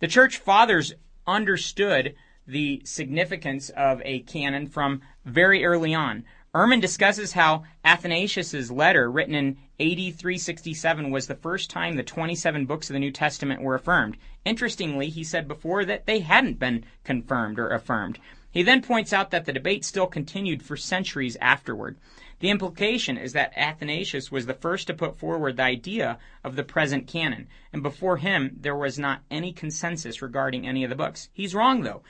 The 0.00 0.08
church 0.08 0.38
fathers 0.38 0.92
understood 1.26 2.14
the 2.46 2.82
significance 2.84 3.70
of 3.70 4.02
a 4.04 4.20
canon 4.20 4.66
from 4.66 5.00
very 5.24 5.64
early 5.64 5.94
on. 5.94 6.24
Ehrman 6.54 6.80
discusses 6.80 7.32
how 7.32 7.64
Athanasius's 7.84 8.70
letter, 8.70 9.10
written 9.10 9.34
in 9.34 9.56
AD 9.80 10.14
367, 10.16 11.10
was 11.10 11.26
the 11.26 11.34
first 11.34 11.68
time 11.68 11.96
the 11.96 12.02
27 12.02 12.66
books 12.66 12.88
of 12.88 12.94
the 12.94 13.00
New 13.00 13.10
Testament 13.10 13.60
were 13.60 13.74
affirmed. 13.74 14.16
Interestingly, 14.44 15.08
he 15.08 15.24
said 15.24 15.48
before 15.48 15.84
that 15.84 16.06
they 16.06 16.20
hadn't 16.20 16.58
been 16.58 16.84
confirmed 17.02 17.58
or 17.58 17.70
affirmed. 17.70 18.20
He 18.50 18.62
then 18.62 18.82
points 18.82 19.12
out 19.12 19.32
that 19.32 19.46
the 19.46 19.52
debate 19.52 19.84
still 19.84 20.06
continued 20.06 20.62
for 20.62 20.76
centuries 20.76 21.36
afterward. 21.40 21.96
The 22.44 22.50
implication 22.50 23.16
is 23.16 23.32
that 23.32 23.56
Athanasius 23.56 24.30
was 24.30 24.44
the 24.44 24.52
first 24.52 24.86
to 24.88 24.92
put 24.92 25.16
forward 25.16 25.56
the 25.56 25.62
idea 25.62 26.18
of 26.44 26.56
the 26.56 26.62
present 26.62 27.06
canon, 27.06 27.48
and 27.72 27.82
before 27.82 28.18
him 28.18 28.58
there 28.60 28.76
was 28.76 28.98
not 28.98 29.22
any 29.30 29.50
consensus 29.50 30.20
regarding 30.20 30.68
any 30.68 30.84
of 30.84 30.90
the 30.90 30.94
books. 30.94 31.30
He's 31.32 31.54
wrong, 31.54 31.80
though. 31.80 32.02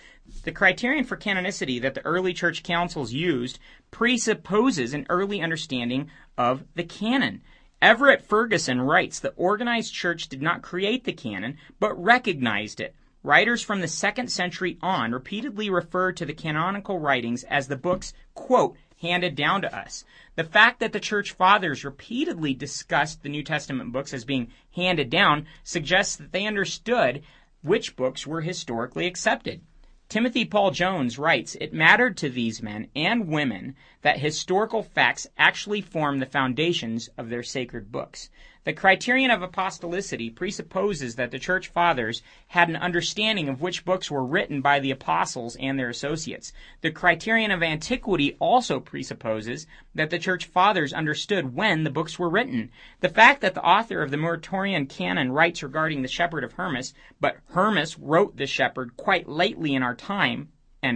The 0.43 0.51
criterion 0.51 1.05
for 1.05 1.17
canonicity 1.17 1.81
that 1.83 1.95
the 1.95 2.05
early 2.05 2.33
church 2.33 2.65
councils 2.65 3.13
used 3.13 3.61
presupposes 3.93 4.93
an 4.93 5.07
early 5.09 5.41
understanding 5.41 6.11
of 6.37 6.65
the 6.75 6.83
canon. 6.83 7.41
Everett 7.81 8.21
Ferguson 8.21 8.81
writes 8.81 9.21
the 9.21 9.35
organized 9.37 9.95
church 9.95 10.29
did 10.29 10.43
not 10.43 10.63
create 10.63 11.05
the 11.05 11.13
canon, 11.13 11.59
but 11.79 11.95
recognized 11.95 12.81
it. 12.81 12.97
Writers 13.23 13.63
from 13.63 13.81
the 13.81 13.89
second 13.89 14.33
century 14.33 14.77
on 14.83 15.13
repeatedly 15.13 15.71
refer 15.71 16.13
to 16.13 16.27
the 16.27 16.35
canonical 16.35 16.99
writings 16.99 17.43
as 17.45 17.69
the 17.69 17.77
books, 17.77 18.13
quote, 18.35 18.77
handed 19.05 19.35
down 19.35 19.63
to 19.63 19.77
us. 19.77 20.05
The 20.37 20.45
fact 20.45 20.81
that 20.81 20.93
the 20.93 21.01
church 21.01 21.33
fathers 21.33 21.85
repeatedly 21.85 22.55
discussed 22.55 23.23
the 23.23 23.29
New 23.29 23.43
Testament 23.43 23.93
books 23.93 24.13
as 24.13 24.25
being 24.25 24.51
handed 24.75 25.11
down 25.11 25.47
suggests 25.63 26.17
that 26.17 26.33
they 26.33 26.47
understood 26.47 27.23
which 27.63 27.97
books 27.97 28.27
were 28.27 28.41
historically 28.41 29.07
accepted. 29.07 29.61
Timothy 30.09 30.45
Paul 30.45 30.71
Jones 30.71 31.19
writes, 31.19 31.57
It 31.61 31.73
mattered 31.73 32.17
to 32.19 32.29
these 32.29 32.63
men 32.63 32.89
and 32.95 33.29
women 33.29 33.75
that 34.05 34.19
historical 34.19 34.83
facts 34.83 35.27
actually 35.39 35.81
form 35.81 36.19
the 36.19 36.27
foundations 36.27 37.09
of 37.17 37.31
their 37.31 37.43
sacred 37.43 37.91
books. 37.91 38.29
The 38.65 38.75
criterion 38.75 39.31
of 39.31 39.41
apostolicity 39.41 40.35
presupposes 40.35 41.17
that 41.17 41.31
the 41.31 41.39
church 41.39 41.69
fathers 41.69 42.23
had 42.49 42.69
an 42.69 42.77
understanding 42.77 43.49
of 43.49 43.63
which 43.63 43.87
books 43.87 44.11
were 44.11 44.25
written 44.25 44.61
by 44.61 44.79
the 44.81 44.91
apostles 44.91 45.57
and 45.57 45.79
their 45.79 45.89
associates. 45.89 46.53
The 46.83 46.91
criterion 46.91 47.51
of 47.51 47.63
antiquity 47.63 48.37
also 48.39 48.79
presupposes 48.79 49.67
that 49.95 50.11
the 50.11 50.19
church 50.19 50.45
fathers 50.45 50.93
understood 50.93 51.55
when 51.55 51.85
the 51.85 51.91
books 51.91 52.19
were 52.19 52.29
written. 52.29 52.71
The 53.01 53.09
fact 53.09 53.41
that 53.41 53.55
the 53.55 53.65
author 53.65 54.03
of 54.03 54.11
the 54.11 54.19
Muratorian 54.19 54.87
canon 54.87 55.33
writes 55.33 55.63
regarding 55.63 56.03
the 56.03 56.09
shepherd 56.09 56.45
of 56.45 56.53
Hermas, 56.53 56.93
but 57.21 57.39
Hermas 57.53 57.99
wrote 57.99 58.37
the 58.37 58.47
shepherd 58.47 58.99
quite 58.99 59.29
lately 59.29 59.75
in 59.75 59.83
our 59.83 59.95
time, 59.95 60.51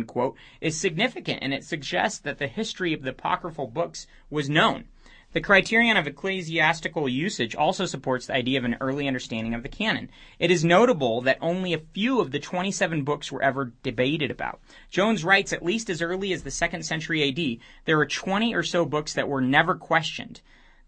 Quote, 0.07 0.37
is 0.61 0.79
significant 0.79 1.41
and 1.43 1.55
it 1.55 1.65
suggests 1.65 2.19
that 2.21 2.39
the 2.39 2.47
history 2.47 2.93
of 2.93 3.03
the 3.03 3.11
apocryphal 3.11 3.67
books 3.67 4.07
was 4.31 4.51
known. 4.51 4.85
The 5.33 5.43
criterion 5.43 5.99
of 5.99 6.07
ecclesiastical 6.07 7.07
usage 7.07 7.55
also 7.55 7.85
supports 7.85 8.27
the 8.27 8.35
idea 8.35 8.59
of 8.59 8.65
an 8.65 8.79
early 8.81 9.07
understanding 9.07 9.53
of 9.53 9.63
the 9.63 9.69
canon. 9.69 10.11
It 10.39 10.51
is 10.51 10.65
notable 10.65 11.21
that 11.23 11.37
only 11.43 11.75
a 11.75 11.83
few 11.93 12.21
of 12.21 12.31
the 12.31 12.39
27 12.39 13.05
books 13.05 13.31
were 13.31 13.43
ever 13.43 13.73
debated 13.83 14.31
about. 14.31 14.61
Jones 14.89 15.25
writes 15.25 15.53
at 15.53 15.65
least 15.65 15.91
as 15.91 16.01
early 16.01 16.33
as 16.33 16.45
the 16.45 16.51
2nd 16.51 16.83
century 16.83 17.29
AD, 17.29 17.61
there 17.85 17.99
were 17.99 18.07
20 18.07 18.55
or 18.55 18.63
so 18.63 18.87
books 18.87 19.13
that 19.13 19.29
were 19.29 19.43
never 19.43 19.75
questioned. 19.75 20.41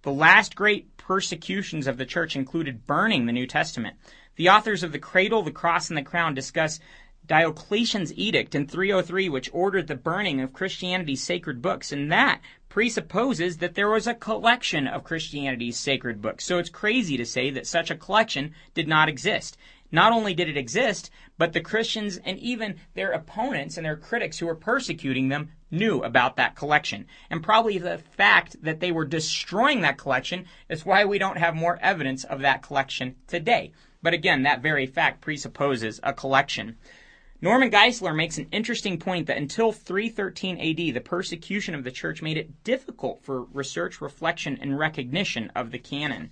The 0.02 0.12
last 0.12 0.56
great 0.56 0.96
persecutions 0.96 1.86
of 1.86 1.98
the 1.98 2.06
church 2.06 2.34
included 2.34 2.86
burning 2.86 3.26
the 3.26 3.32
New 3.32 3.46
Testament. 3.46 3.96
The 4.36 4.48
authors 4.48 4.82
of 4.82 4.92
The 4.92 4.98
Cradle, 4.98 5.42
the 5.42 5.50
Cross, 5.50 5.90
and 5.90 5.98
the 5.98 6.02
Crown 6.02 6.32
discuss 6.32 6.80
Diocletian's 7.30 8.12
edict 8.14 8.56
in 8.56 8.66
303, 8.66 9.28
which 9.28 9.50
ordered 9.52 9.86
the 9.86 9.94
burning 9.94 10.40
of 10.40 10.52
Christianity's 10.52 11.22
sacred 11.22 11.62
books, 11.62 11.92
and 11.92 12.10
that 12.10 12.40
presupposes 12.68 13.58
that 13.58 13.76
there 13.76 13.88
was 13.88 14.08
a 14.08 14.14
collection 14.14 14.88
of 14.88 15.04
Christianity's 15.04 15.78
sacred 15.78 16.20
books. 16.20 16.44
So 16.44 16.58
it's 16.58 16.68
crazy 16.68 17.16
to 17.16 17.24
say 17.24 17.50
that 17.50 17.68
such 17.68 17.88
a 17.88 17.94
collection 17.94 18.52
did 18.74 18.88
not 18.88 19.08
exist. 19.08 19.56
Not 19.92 20.12
only 20.12 20.34
did 20.34 20.48
it 20.48 20.56
exist, 20.56 21.08
but 21.38 21.52
the 21.52 21.60
Christians 21.60 22.16
and 22.16 22.36
even 22.40 22.80
their 22.94 23.12
opponents 23.12 23.76
and 23.76 23.86
their 23.86 23.96
critics 23.96 24.40
who 24.40 24.46
were 24.46 24.56
persecuting 24.56 25.28
them 25.28 25.52
knew 25.70 26.02
about 26.02 26.34
that 26.34 26.56
collection. 26.56 27.06
And 27.30 27.44
probably 27.44 27.78
the 27.78 27.98
fact 27.98 28.56
that 28.64 28.80
they 28.80 28.90
were 28.90 29.04
destroying 29.04 29.82
that 29.82 29.98
collection 29.98 30.46
is 30.68 30.84
why 30.84 31.04
we 31.04 31.20
don't 31.20 31.38
have 31.38 31.54
more 31.54 31.78
evidence 31.80 32.24
of 32.24 32.40
that 32.40 32.62
collection 32.64 33.14
today. 33.28 33.70
But 34.02 34.14
again, 34.14 34.42
that 34.42 34.62
very 34.62 34.86
fact 34.86 35.20
presupposes 35.20 36.00
a 36.02 36.12
collection. 36.12 36.76
Norman 37.42 37.70
Geisler 37.70 38.14
makes 38.14 38.36
an 38.36 38.48
interesting 38.52 38.98
point 38.98 39.26
that 39.26 39.38
until 39.38 39.72
313 39.72 40.58
AD, 40.58 40.94
the 40.94 41.00
persecution 41.00 41.74
of 41.74 41.84
the 41.84 41.90
church 41.90 42.20
made 42.20 42.36
it 42.36 42.64
difficult 42.64 43.24
for 43.24 43.44
research, 43.44 44.02
reflection, 44.02 44.58
and 44.60 44.78
recognition 44.78 45.50
of 45.56 45.70
the 45.70 45.78
canon. 45.78 46.30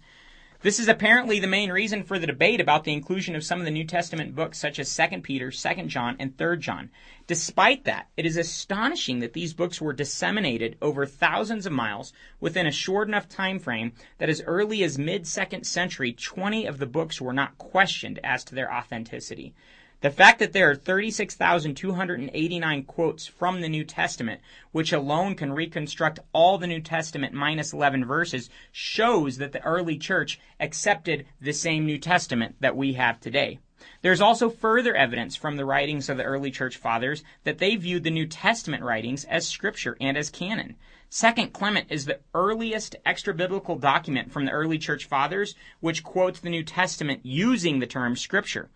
This 0.61 0.79
is 0.79 0.87
apparently 0.87 1.41
the 1.41 1.47
main 1.47 1.73
reason 1.73 2.03
for 2.03 2.19
the 2.19 2.27
debate 2.27 2.61
about 2.61 2.85
the 2.85 2.93
inclusion 2.93 3.35
of 3.35 3.45
some 3.45 3.59
of 3.59 3.65
the 3.65 3.71
New 3.71 3.85
Testament 3.85 4.35
books 4.35 4.59
such 4.59 4.79
as 4.79 4.95
2 4.95 5.23
Peter, 5.23 5.51
2 5.51 5.87
John, 5.87 6.17
and 6.19 6.37
3 6.37 6.59
John. 6.59 6.91
Despite 7.27 7.85
that, 7.85 8.09
it 8.19 8.27
is 8.27 8.37
astonishing 8.37 9.21
that 9.21 9.33
these 9.33 9.55
books 9.55 9.81
were 9.81 9.95
disseminated 9.95 10.77
over 10.83 11.07
thousands 11.07 11.65
of 11.65 11.73
miles 11.73 12.13
within 12.39 12.67
a 12.67 12.71
short 12.71 13.09
enough 13.09 13.31
time 13.31 13.59
frame 13.59 13.93
that 14.19 14.29
as 14.29 14.43
early 14.43 14.83
as 14.83 14.99
mid-2nd 14.99 15.65
century, 15.65 16.13
20 16.13 16.67
of 16.67 16.77
the 16.77 16.87
books 16.87 17.19
were 17.19 17.33
not 17.33 17.57
questioned 17.57 18.21
as 18.23 18.45
to 18.45 18.55
their 18.55 18.71
authenticity. 18.71 19.55
The 20.01 20.13
fact 20.13 20.39
that 20.39 20.53
there 20.53 20.71
are 20.71 20.77
36,289 20.77 22.85
quotes 22.85 23.27
from 23.27 23.61
the 23.61 23.69
New 23.69 23.83
Testament, 23.83 24.41
which 24.71 24.93
alone 24.93 25.35
can 25.35 25.53
reconstruct 25.53 26.21
all 26.33 26.57
the 26.57 26.69
New 26.69 26.81
Testament 26.81 27.35
minus 27.35 27.73
11 27.73 28.05
verses, 28.05 28.49
shows 28.71 29.39
that 29.39 29.51
the 29.51 29.65
early 29.65 29.99
church 29.99 30.39
accepted 30.61 31.27
the 31.41 31.53
same 31.53 31.85
New 31.85 31.99
Testament 31.99 32.55
that 32.61 32.77
we 32.77 32.93
have 32.93 33.19
today. 33.19 33.59
There's 34.03 34.21
also 34.21 34.49
further 34.49 34.95
evidence 34.95 35.35
from 35.35 35.57
the 35.57 35.65
writings 35.65 36.09
of 36.09 36.17
the 36.17 36.23
early 36.23 36.53
church 36.53 36.77
fathers 36.77 37.25
that 37.43 37.59
they 37.59 37.75
viewed 37.75 38.05
the 38.05 38.11
New 38.11 38.29
Testament 38.29 38.85
writings 38.85 39.25
as 39.25 39.49
scripture 39.49 39.97
and 40.01 40.17
as 40.17 40.31
canon. 40.31 40.77
Second 41.11 41.53
Clement 41.53 41.87
is 41.91 42.05
the 42.05 42.21
earliest 42.35 42.95
extra 43.05 43.35
biblical 43.35 43.75
document 43.75 44.31
from 44.31 44.45
the 44.45 44.53
early 44.53 44.79
church 44.79 45.07
fathers 45.07 45.57
which 45.81 46.05
quotes 46.05 46.39
the 46.39 46.51
New 46.51 46.63
Testament 46.63 47.19
using 47.25 47.81
the 47.81 47.87
term 47.87 48.15
scripture. 48.15 48.71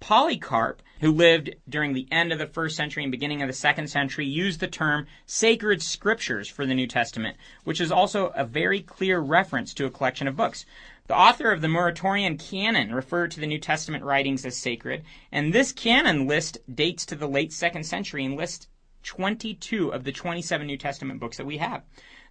Polycarp, 0.00 0.82
who 1.00 1.10
lived 1.10 1.54
during 1.68 1.92
the 1.92 2.06
end 2.10 2.32
of 2.32 2.38
the 2.38 2.46
first 2.46 2.76
century 2.76 3.02
and 3.02 3.10
beginning 3.10 3.42
of 3.42 3.48
the 3.48 3.52
second 3.52 3.88
century, 3.88 4.26
used 4.26 4.60
the 4.60 4.68
term 4.68 5.06
sacred 5.26 5.82
scriptures 5.82 6.48
for 6.48 6.64
the 6.64 6.74
New 6.74 6.86
Testament, 6.86 7.36
which 7.64 7.80
is 7.80 7.90
also 7.90 8.28
a 8.28 8.44
very 8.44 8.80
clear 8.80 9.18
reference 9.18 9.74
to 9.74 9.86
a 9.86 9.90
collection 9.90 10.28
of 10.28 10.36
books. 10.36 10.64
The 11.08 11.16
author 11.16 11.50
of 11.50 11.62
the 11.62 11.68
Muratorian 11.68 12.38
Canon 12.38 12.94
referred 12.94 13.30
to 13.32 13.40
the 13.40 13.46
New 13.46 13.58
Testament 13.58 14.04
writings 14.04 14.46
as 14.46 14.56
sacred, 14.56 15.04
and 15.32 15.52
this 15.52 15.72
canon 15.72 16.26
list 16.26 16.58
dates 16.72 17.04
to 17.06 17.16
the 17.16 17.28
late 17.28 17.52
second 17.52 17.84
century 17.84 18.24
and 18.24 18.36
lists 18.36 18.68
22 19.04 19.92
of 19.92 20.04
the 20.04 20.12
27 20.12 20.66
New 20.66 20.76
Testament 20.76 21.18
books 21.18 21.38
that 21.38 21.46
we 21.46 21.58
have. 21.58 21.82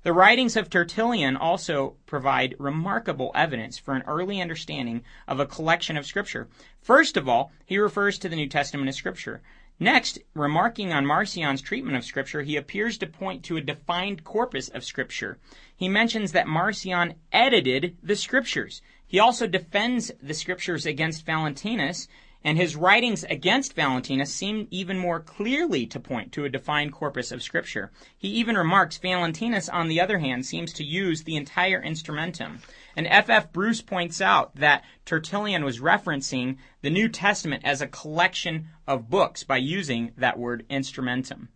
The 0.03 0.13
writings 0.13 0.55
of 0.55 0.69
Tertullian 0.69 1.35
also 1.35 1.95
provide 2.05 2.55
remarkable 2.59 3.31
evidence 3.33 3.77
for 3.77 3.95
an 3.95 4.03
early 4.07 4.39
understanding 4.39 5.03
of 5.27 5.39
a 5.39 5.45
collection 5.45 5.97
of 5.97 6.05
Scripture. 6.05 6.47
First 6.81 7.17
of 7.17 7.27
all, 7.27 7.51
he 7.65 7.77
refers 7.77 8.19
to 8.19 8.29
the 8.29 8.35
New 8.35 8.47
Testament 8.47 8.87
as 8.89 8.95
Scripture. 8.95 9.41
Next, 9.79 10.19
remarking 10.33 10.91
on 10.91 11.05
Marcion's 11.05 11.61
treatment 11.61 11.97
of 11.97 12.05
Scripture, 12.05 12.41
he 12.41 12.55
appears 12.55 12.97
to 12.97 13.07
point 13.07 13.43
to 13.43 13.57
a 13.57 13.61
defined 13.61 14.23
corpus 14.23 14.69
of 14.69 14.83
Scripture. 14.83 15.37
He 15.75 15.87
mentions 15.87 16.31
that 16.31 16.47
Marcion 16.47 17.15
edited 17.31 17.97
the 18.01 18.15
Scriptures. 18.15 18.81
He 19.05 19.19
also 19.19 19.45
defends 19.45 20.11
the 20.21 20.33
Scriptures 20.33 20.85
against 20.85 21.25
Valentinus 21.25 22.07
and 22.43 22.57
his 22.57 22.75
writings 22.75 23.23
against 23.25 23.73
Valentinus 23.73 24.33
seem 24.33 24.67
even 24.71 24.97
more 24.97 25.19
clearly 25.19 25.85
to 25.87 25.99
point 25.99 26.31
to 26.31 26.45
a 26.45 26.49
defined 26.49 26.93
corpus 26.93 27.31
of 27.31 27.43
Scripture. 27.43 27.91
He 28.17 28.29
even 28.29 28.57
remarks 28.57 28.97
Valentinus, 28.97 29.69
on 29.69 29.87
the 29.87 29.99
other 29.99 30.19
hand, 30.19 30.45
seems 30.45 30.71
to 30.73 30.83
use 30.83 31.23
the 31.23 31.35
entire 31.35 31.81
instrumentum. 31.81 32.59
And 32.95 33.07
F. 33.07 33.29
F. 33.29 33.51
Bruce 33.51 33.81
points 33.81 34.21
out 34.21 34.55
that 34.55 34.83
Tertullian 35.05 35.65
was 35.65 35.79
referencing 35.79 36.57
the 36.81 36.89
New 36.89 37.09
Testament 37.09 37.63
as 37.65 37.81
a 37.81 37.87
collection 37.87 38.67
of 38.87 39.09
books 39.09 39.43
by 39.43 39.57
using 39.57 40.11
that 40.17 40.39
word 40.39 40.65
instrumentum. 40.69 41.47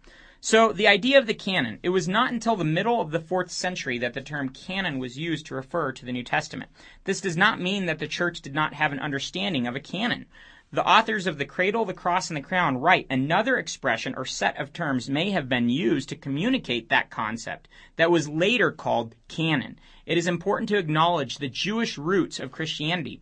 So 0.44 0.74
the 0.74 0.88
idea 0.88 1.20
of 1.20 1.28
the 1.28 1.36
canon, 1.36 1.78
it 1.84 1.90
was 1.90 2.08
not 2.08 2.34
until 2.34 2.56
the 2.56 2.64
middle 2.64 3.00
of 3.00 3.12
the 3.12 3.20
fourth 3.20 3.52
century 3.52 4.00
that 4.00 4.16
the 4.16 4.22
term 4.22 4.50
canon 4.50 4.98
was 4.98 5.16
used 5.16 5.46
to 5.46 5.56
refer 5.56 5.92
to 5.92 6.04
the 6.04 6.12
New 6.12 6.24
Testament. 6.24 6.72
This 7.04 7.22
does 7.22 7.38
not 7.38 7.62
mean 7.62 7.86
that 7.86 8.00
the 8.00 8.08
church 8.08 8.42
did 8.42 8.56
not 8.56 8.74
have 8.74 8.92
an 8.92 9.00
understanding 9.00 9.68
of 9.68 9.76
a 9.76 9.80
canon. 9.80 10.26
The 10.74 10.88
authors 10.88 11.28
of 11.28 11.38
The 11.38 11.46
Cradle, 11.46 11.84
the 11.84 11.94
Cross, 11.94 12.30
and 12.30 12.38
the 12.38 12.42
Crown 12.42 12.78
write 12.78 13.06
another 13.10 13.58
expression 13.58 14.16
or 14.16 14.24
set 14.24 14.58
of 14.58 14.72
terms 14.72 15.10
may 15.10 15.32
have 15.32 15.50
been 15.50 15.68
used 15.68 16.08
to 16.10 16.16
communicate 16.16 16.88
that 16.88 17.10
concept 17.10 17.68
that 17.98 18.10
was 18.10 18.30
later 18.30 18.72
called 18.72 19.16
canon. 19.28 19.78
It 20.06 20.18
is 20.18 20.28
important 20.28 20.70
to 20.70 20.78
acknowledge 20.78 21.38
the 21.38 21.50
Jewish 21.50 21.98
roots 21.98 22.40
of 22.40 22.54
Christianity. 22.54 23.20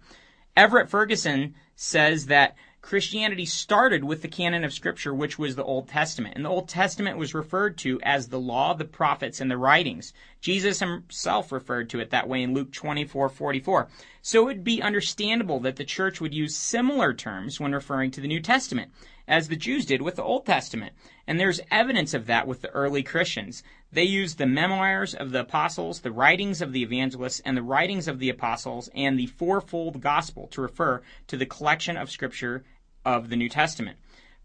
Everett 0.56 0.92
Ferguson 0.92 1.56
says 1.76 2.28
that 2.28 2.56
Christianity 2.82 3.46
started 3.46 4.04
with 4.04 4.22
the 4.22 4.28
canon 4.28 4.64
of 4.64 4.72
Scripture, 4.72 5.14
which 5.14 5.40
was 5.40 5.56
the 5.56 5.64
Old 5.64 5.88
Testament. 5.88 6.36
And 6.36 6.46
the 6.46 6.50
Old 6.50 6.70
Testament 6.70 7.18
was 7.18 7.34
referred 7.34 7.80
to 7.80 8.00
as 8.04 8.28
the 8.28 8.40
law, 8.40 8.76
the 8.76 8.86
prophets, 8.86 9.42
and 9.42 9.50
the 9.50 9.58
writings. 9.58 10.14
Jesus 10.42 10.80
himself 10.80 11.52
referred 11.52 11.90
to 11.90 12.00
it 12.00 12.12
that 12.12 12.28
way 12.28 12.42
in 12.42 12.54
Luke 12.54 12.72
24 12.72 13.30
44. 13.30 13.90
So 14.22 14.42
it 14.42 14.46
would 14.46 14.64
be 14.64 14.82
understandable 14.82 15.60
that 15.62 15.76
the 15.76 15.84
church 15.84 16.22
would 16.22 16.34
use 16.34 16.56
similar 16.56 17.14
terms 17.14 17.60
when 17.60 17.74
referring 17.74 18.12
to 18.12 18.22
the 18.22 18.28
New 18.28 18.40
Testament, 18.40 18.92
as 19.28 19.48
the 19.48 19.56
Jews 19.56 19.86
did 19.86 20.02
with 20.02 20.16
the 20.16 20.24
Old 20.24 20.46
Testament. 20.46 20.94
And 21.28 21.40
there's 21.40 21.62
evidence 21.70 22.14
of 22.14 22.26
that 22.28 22.48
with 22.48 22.62
the 22.62 22.70
early 22.70 23.04
Christians. 23.04 23.64
They 23.92 24.04
used 24.04 24.38
the 24.38 24.46
memoirs 24.46 25.14
of 25.14 25.32
the 25.32 25.42
apostles, 25.42 26.02
the 26.02 26.12
writings 26.12 26.62
of 26.62 26.74
the 26.74 26.84
evangelists, 26.84 27.42
and 27.46 27.58
the 27.58 27.64
writings 27.64 28.08
of 28.08 28.20
the 28.20 28.30
apostles, 28.30 28.90
and 28.96 29.18
the 29.18 29.28
fourfold 29.28 30.02
gospel 30.02 30.48
to 30.48 30.62
refer 30.62 31.02
to 31.28 31.38
the 31.38 31.46
collection 31.46 31.98
of 31.98 32.10
scripture 32.10 32.64
of 33.06 33.30
the 33.30 33.36
New 33.36 33.50
Testament. 33.50 33.98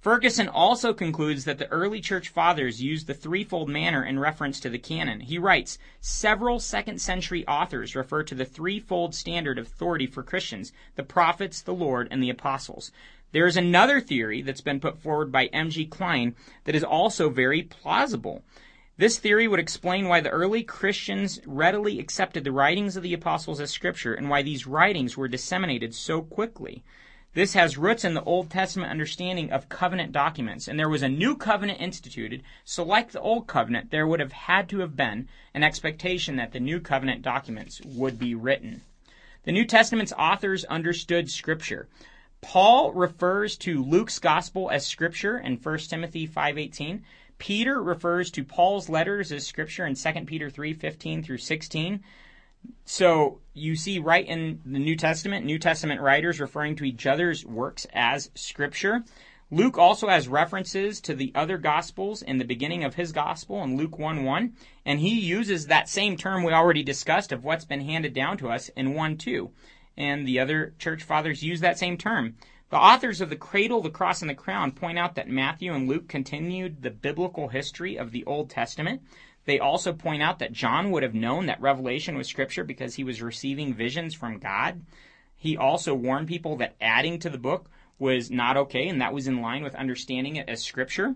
Ferguson 0.05 0.49
also 0.49 0.93
concludes 0.93 1.47
that 1.47 1.57
the 1.57 1.73
early 1.73 1.99
church 1.99 2.29
fathers 2.29 2.83
used 2.83 3.07
the 3.07 3.15
threefold 3.15 3.71
manner 3.71 4.05
in 4.05 4.19
reference 4.19 4.61
to 4.61 4.69
the 4.69 4.79
canon. 4.79 5.21
He 5.21 5.39
writes, 5.39 5.79
several 5.99 6.61
second 6.61 7.01
century 7.01 7.43
authors 7.49 7.97
refer 7.97 8.23
to 8.25 8.35
the 8.35 8.45
threefold 8.45 9.15
standard 9.15 9.59
of 9.59 9.65
authority 9.65 10.07
for 10.07 10.23
Christians, 10.23 10.75
the 10.97 11.05
prophets, 11.05 11.63
the 11.63 11.73
Lord, 11.73 12.09
and 12.11 12.23
the 12.23 12.29
apostles. 12.29 12.93
There 13.33 13.47
is 13.47 13.57
another 13.57 13.99
theory 13.99 14.43
that's 14.43 14.61
been 14.61 14.79
put 14.79 14.99
forward 14.99 15.33
by 15.33 15.47
M.G. 15.47 15.87
Kline 15.87 16.35
that 16.65 16.75
is 16.75 16.85
also 16.85 17.31
very 17.31 17.63
plausible. 17.63 18.45
This 18.99 19.19
theory 19.19 19.49
would 19.49 19.59
explain 19.59 20.07
why 20.07 20.21
the 20.21 20.29
early 20.29 20.65
Christians 20.65 21.41
readily 21.47 21.99
accepted 21.99 22.45
the 22.45 22.53
writings 22.53 22.99
of 22.99 23.03
the 23.03 23.15
apostles 23.15 23.59
as 23.59 23.71
scripture 23.71 24.13
and 24.13 24.29
why 24.29 24.43
these 24.43 24.67
writings 24.67 25.17
were 25.17 25.29
disseminated 25.29 25.95
so 25.95 26.21
quickly. 26.21 26.85
This 27.35 27.55
has 27.55 27.77
roots 27.77 28.05
in 28.05 28.15
the 28.15 28.23
Old 28.23 28.49
Testament 28.49 28.93
understanding 28.93 29.51
of 29.51 29.69
covenant 29.69 30.13
documents, 30.13 30.69
and 30.69 30.79
there 30.79 30.89
was 30.89 31.03
a 31.03 31.09
new 31.09 31.37
covenant 31.37 31.81
instituted, 31.81 32.45
so 32.65 32.85
like 32.85 33.11
the 33.11 33.21
Old 33.21 33.49
Covenant, 33.49 33.91
there 33.91 34.07
would 34.07 34.21
have 34.21 34.33
had 34.33 34.69
to 34.69 34.79
have 34.79 34.95
been 34.95 35.27
an 35.53 35.65
expectation 35.65 36.37
that 36.37 36.53
the 36.53 36.61
new 36.61 36.79
covenant 36.79 37.23
documents 37.23 37.81
would 37.85 38.21
be 38.21 38.37
written. 38.37 38.83
The 39.43 39.51
New 39.51 39.65
Testament's 39.65 40.13
authors 40.17 40.65
understood 40.67 41.29
Scripture. 41.29 41.89
Paul 42.41 42.93
refers 42.93 43.57
to 43.59 43.83
Luke's 43.83 44.21
gospel 44.21 44.71
as 44.71 44.87
Scripture 44.87 45.37
in 45.37 45.57
1 45.57 45.79
Timothy 45.79 46.29
5.18. 46.29 47.03
Peter 47.39 47.83
refers 47.83 48.31
to 48.31 48.45
Paul's 48.45 48.89
letters 48.89 49.33
as 49.33 49.45
scripture 49.45 49.85
in 49.85 49.97
2 49.97 50.25
Peter 50.25 50.49
3:15 50.49 51.25
through 51.25 51.39
16. 51.39 52.05
So 52.85 53.41
you 53.55 53.77
see 53.77 53.99
right 53.99 54.27
in 54.27 54.61
the 54.65 54.79
New 54.79 54.97
Testament, 54.97 55.47
New 55.47 55.59
Testament 55.59 56.01
writers 56.01 56.41
referring 56.41 56.77
to 56.77 56.85
each 56.85 57.07
other's 57.07 57.45
works 57.45 57.87
as 57.93 58.31
scripture. 58.35 59.05
Luke 59.51 59.79
also 59.79 60.09
has 60.09 60.27
references 60.27 61.01
to 61.03 61.15
the 61.15 61.31
other 61.35 61.59
gospels 61.59 62.23
in 62.23 62.39
the 62.39 62.45
beginning 62.45 62.83
of 62.83 62.95
his 62.95 63.13
gospel 63.13 63.63
in 63.63 63.77
Luke 63.77 63.99
1 63.99 64.25
1, 64.25 64.53
and 64.85 65.01
he 65.01 65.21
uses 65.21 65.67
that 65.67 65.89
same 65.89 66.17
term 66.17 66.43
we 66.43 66.53
already 66.53 66.83
discussed 66.83 67.31
of 67.31 67.45
what's 67.45 67.65
been 67.65 67.83
handed 67.83 68.15
down 68.15 68.37
to 68.39 68.49
us 68.49 68.69
in 68.71 68.95
1 68.95 69.17
2. 69.17 69.51
And 69.97 70.27
the 70.27 70.41
other 70.41 70.75
church 70.79 71.05
fathers 71.05 71.43
use 71.43 71.61
that 71.61 71.79
same 71.79 71.97
term. 71.97 72.37
The 72.71 72.77
authors 72.77 73.21
of 73.21 73.31
The 73.31 73.37
Cradle, 73.37 73.83
the 73.83 73.91
Cross, 73.91 74.23
and 74.23 74.31
the 74.31 74.35
Crown 74.35 74.73
point 74.73 74.99
out 74.99 75.15
that 75.15 75.29
Matthew 75.29 75.73
and 75.73 75.89
Luke 75.89 76.09
continued 76.09 76.83
the 76.83 76.91
biblical 76.91 77.49
history 77.49 77.97
of 77.97 78.11
the 78.11 78.25
Old 78.25 78.51
Testament. 78.51 79.03
They 79.45 79.59
also 79.59 79.93
point 79.93 80.23
out 80.23 80.39
that 80.39 80.53
John 80.53 80.91
would 80.91 81.03
have 81.03 81.15
known 81.15 81.47
that 81.47 81.61
Revelation 81.61 82.17
was 82.17 82.29
scripture 82.29 82.65
because 82.65 82.95
he 82.95 83.05
was 83.05 83.23
receiving 83.23 83.75
visions 83.75 84.15
from 84.15 84.39
God. 84.39 84.83
He 85.37 85.57
also 85.57 85.95
warned 85.95 86.29
people 86.29 86.57
that 86.57 86.77
adding 86.81 87.19
to 87.21 87.31
the 87.31 87.39
book 87.39 87.71
was 87.99 88.31
not 88.31 88.57
okay, 88.57 88.89
and 88.89 89.01
that 89.01 89.13
was 89.13 89.27
in 89.27 89.43
line 89.43 89.63
with 89.63 89.75
understanding 89.75 90.37
it 90.37 90.49
as 90.49 90.63
scripture. 90.63 91.15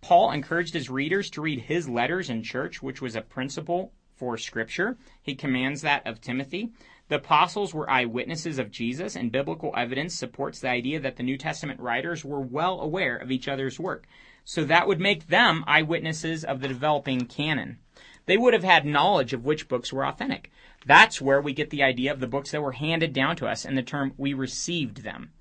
Paul 0.00 0.30
encouraged 0.30 0.74
his 0.74 0.90
readers 0.90 1.30
to 1.30 1.40
read 1.40 1.60
his 1.60 1.88
letters 1.88 2.30
in 2.30 2.42
church, 2.42 2.82
which 2.82 3.00
was 3.00 3.16
a 3.16 3.22
principle 3.22 3.92
for 4.14 4.36
scripture. 4.36 4.98
He 5.22 5.34
commands 5.34 5.82
that 5.82 6.06
of 6.06 6.20
Timothy. 6.20 6.70
The 7.10 7.16
apostles 7.16 7.74
were 7.74 7.90
eyewitnesses 7.90 8.60
of 8.60 8.70
Jesus, 8.70 9.16
and 9.16 9.32
biblical 9.32 9.74
evidence 9.76 10.14
supports 10.14 10.60
the 10.60 10.68
idea 10.68 11.00
that 11.00 11.16
the 11.16 11.24
New 11.24 11.36
Testament 11.36 11.80
writers 11.80 12.24
were 12.24 12.40
well 12.40 12.80
aware 12.80 13.16
of 13.16 13.32
each 13.32 13.48
other's 13.48 13.80
work. 13.80 14.06
So 14.44 14.62
that 14.62 14.86
would 14.86 15.00
make 15.00 15.26
them 15.26 15.64
eyewitnesses 15.66 16.44
of 16.44 16.60
the 16.60 16.68
developing 16.68 17.26
canon. 17.26 17.78
They 18.26 18.36
would 18.36 18.54
have 18.54 18.62
had 18.62 18.86
knowledge 18.86 19.32
of 19.32 19.44
which 19.44 19.66
books 19.66 19.92
were 19.92 20.06
authentic. 20.06 20.52
That's 20.86 21.20
where 21.20 21.40
we 21.40 21.52
get 21.52 21.70
the 21.70 21.82
idea 21.82 22.12
of 22.12 22.20
the 22.20 22.28
books 22.28 22.52
that 22.52 22.62
were 22.62 22.70
handed 22.70 23.12
down 23.12 23.34
to 23.36 23.48
us 23.48 23.64
and 23.64 23.76
the 23.76 23.82
term 23.82 24.14
we 24.16 24.32
received 24.32 24.98
them. 24.98 25.32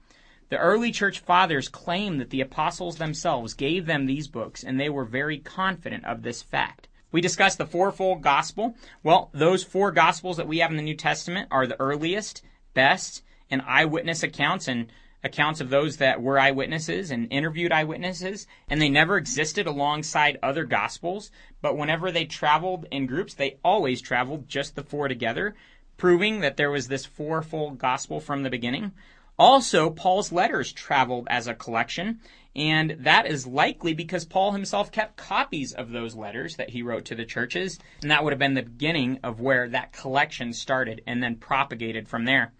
The 0.49 0.57
early 0.57 0.91
church 0.91 1.19
fathers 1.19 1.69
claim 1.69 2.17
that 2.17 2.31
the 2.31 2.41
apostles 2.41 2.97
themselves 2.97 3.53
gave 3.53 3.85
them 3.85 4.07
these 4.07 4.27
books, 4.27 4.63
and 4.63 4.79
they 4.79 4.89
were 4.89 5.05
very 5.05 5.37
confident 5.37 6.03
of 6.05 6.23
this 6.23 6.41
fact. 6.41 6.87
We 7.11 7.21
discussed 7.21 7.57
the 7.57 7.65
fourfold 7.65 8.21
gospel. 8.21 8.75
Well, 9.03 9.29
those 9.33 9.63
four 9.63 9.91
gospels 9.91 10.37
that 10.37 10.47
we 10.47 10.59
have 10.59 10.71
in 10.71 10.77
the 10.77 10.83
New 10.83 10.95
Testament 10.95 11.47
are 11.51 11.65
the 11.65 11.79
earliest, 11.79 12.43
best, 12.73 13.23
and 13.49 13.61
eyewitness 13.65 14.21
accounts 14.21 14.67
and 14.67 14.91
accounts 15.23 15.59
of 15.59 15.69
those 15.69 15.97
that 15.97 16.21
were 16.21 16.39
eyewitnesses 16.39 17.11
and 17.11 17.31
interviewed 17.31 17.71
eyewitnesses, 17.71 18.47
and 18.69 18.81
they 18.81 18.89
never 18.89 19.17
existed 19.17 19.67
alongside 19.67 20.37
other 20.41 20.63
gospels. 20.63 21.31
But 21.61 21.77
whenever 21.77 22.11
they 22.11 22.25
traveled 22.25 22.85
in 22.91 23.05
groups, 23.05 23.33
they 23.33 23.57
always 23.63 24.01
traveled 24.01 24.47
just 24.47 24.75
the 24.75 24.83
four 24.83 25.07
together, 25.07 25.55
proving 25.97 26.39
that 26.39 26.57
there 26.57 26.71
was 26.71 26.87
this 26.87 27.05
fourfold 27.05 27.77
gospel 27.79 28.19
from 28.19 28.43
the 28.43 28.49
beginning. 28.49 28.93
Also, 29.39 29.89
Paul's 29.89 30.33
letters 30.33 30.73
traveled 30.73 31.25
as 31.31 31.47
a 31.47 31.53
collection, 31.53 32.19
and 32.57 32.97
that 32.99 33.25
is 33.25 33.47
likely 33.47 33.93
because 33.93 34.25
Paul 34.25 34.51
himself 34.51 34.91
kept 34.91 35.15
copies 35.15 35.71
of 35.71 35.91
those 35.91 36.13
letters 36.13 36.57
that 36.57 36.71
he 36.71 36.81
wrote 36.81 37.05
to 37.05 37.15
the 37.15 37.23
churches, 37.23 37.79
and 38.01 38.11
that 38.11 38.21
would 38.21 38.33
have 38.33 38.39
been 38.39 38.55
the 38.55 38.63
beginning 38.63 39.17
of 39.23 39.39
where 39.39 39.69
that 39.69 39.93
collection 39.93 40.51
started 40.51 41.01
and 41.07 41.23
then 41.23 41.37
propagated 41.37 42.09
from 42.09 42.25
there. 42.25 42.51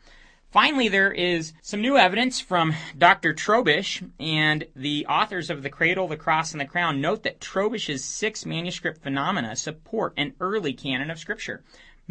Finally, 0.51 0.87
there 0.87 1.11
is 1.11 1.53
some 1.61 1.81
new 1.81 1.97
evidence 1.97 2.39
from 2.39 2.73
Dr. 2.97 3.33
Trobisch, 3.33 4.01
and 4.17 4.65
the 4.75 5.05
authors 5.05 5.49
of 5.49 5.61
The 5.61 5.69
Cradle, 5.69 6.07
the 6.07 6.17
Cross, 6.17 6.53
and 6.53 6.61
the 6.61 6.65
Crown 6.65 7.01
note 7.01 7.23
that 7.23 7.41
Trobisch's 7.41 8.03
six 8.05 8.45
manuscript 8.45 9.03
phenomena 9.03 9.55
support 9.55 10.13
an 10.17 10.33
early 10.39 10.73
canon 10.73 11.11
of 11.11 11.19
Scripture. 11.19 11.61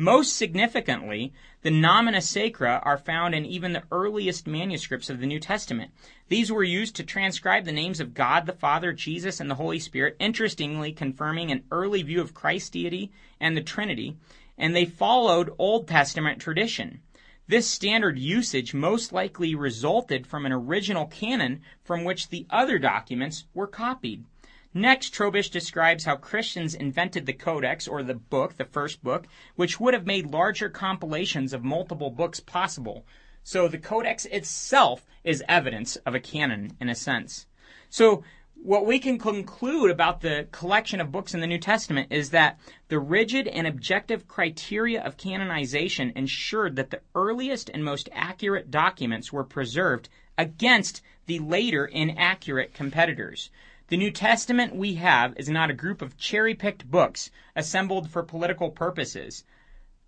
Most 0.01 0.37
significantly, 0.37 1.33
the 1.63 1.73
nomina 1.73 2.23
sacra 2.23 2.81
are 2.85 2.97
found 2.97 3.35
in 3.35 3.45
even 3.45 3.73
the 3.73 3.83
earliest 3.91 4.47
manuscripts 4.47 5.11
of 5.11 5.19
the 5.19 5.27
New 5.27 5.41
Testament. 5.41 5.91
These 6.29 6.53
were 6.53 6.63
used 6.63 6.95
to 6.95 7.03
transcribe 7.03 7.65
the 7.65 7.73
names 7.73 7.99
of 7.99 8.15
God 8.15 8.47
the 8.47 8.53
Father, 8.53 8.93
Jesus, 8.93 9.41
and 9.41 9.51
the 9.51 9.57
Holy 9.57 9.81
Spirit, 9.81 10.15
interestingly 10.21 10.93
confirming 10.93 11.51
an 11.51 11.65
early 11.73 12.05
view 12.05 12.21
of 12.21 12.33
Christ's 12.33 12.71
deity 12.71 13.11
and 13.41 13.57
the 13.57 13.61
Trinity, 13.61 14.17
and 14.57 14.73
they 14.73 14.85
followed 14.85 15.53
Old 15.59 15.89
Testament 15.89 16.41
tradition. 16.41 17.01
This 17.49 17.69
standard 17.69 18.21
usage 18.21 18.73
most 18.73 19.13
likely 19.13 19.57
resulted 19.57 20.29
from 20.29 20.47
an 20.47 20.53
original 20.53 21.07
canon 21.07 21.63
from 21.83 22.05
which 22.05 22.29
the 22.29 22.47
other 22.51 22.79
documents 22.79 23.47
were 23.53 23.67
copied. 23.67 24.25
Next, 24.79 25.13
Trobisch 25.13 25.51
describes 25.51 26.05
how 26.05 26.15
Christians 26.15 26.73
invented 26.73 27.27
the 27.27 27.33
Codex, 27.33 27.89
or 27.89 28.05
the 28.05 28.15
book, 28.15 28.57
the 28.57 28.65
first 28.65 29.03
book, 29.03 29.27
which 29.57 29.81
would 29.81 29.93
have 29.93 30.07
made 30.07 30.31
larger 30.31 30.69
compilations 30.69 31.53
of 31.53 31.65
multiple 31.65 32.11
books 32.11 32.39
possible. 32.39 33.05
So 33.43 33.67
the 33.67 33.79
Codex 33.79 34.25
itself 34.27 35.05
is 35.25 35.43
evidence 35.49 35.97
of 36.07 36.15
a 36.15 36.21
canon, 36.21 36.77
in 36.81 36.89
a 36.89 36.95
sense. 36.95 37.49
So 37.91 38.23
what 38.55 38.87
we 38.87 39.01
can 39.01 39.19
conclude 39.19 39.91
about 39.91 40.21
the 40.21 40.47
collection 40.53 41.01
of 41.01 41.11
books 41.11 41.35
in 41.35 41.41
the 41.41 41.49
New 41.49 41.59
Testament 41.59 42.13
is 42.13 42.31
that 42.31 42.61
the 42.87 43.01
rigid 43.01 43.49
and 43.49 43.67
objective 43.67 44.29
criteria 44.29 45.03
of 45.03 45.17
canonization 45.17 46.13
ensured 46.15 46.77
that 46.77 46.91
the 46.91 47.01
earliest 47.17 47.69
and 47.69 47.85
most 47.85 48.09
accurate 48.13 48.71
documents 48.71 49.33
were 49.33 49.43
preserved 49.43 50.09
against 50.37 51.03
the 51.27 51.41
later 51.41 51.85
inaccurate 51.85 52.75
competitors. 52.75 53.51
The 53.89 53.97
New 53.97 54.11
Testament 54.11 54.77
we 54.77 54.95
have 54.97 55.33
is 55.39 55.49
not 55.49 55.71
a 55.71 55.75
group 55.75 56.03
of 56.03 56.19
cherry 56.19 56.55
picked 56.55 56.91
books 56.91 57.31
assembled 57.57 58.11
for 58.11 58.23
political 58.23 58.71
purposes. 58.71 59.45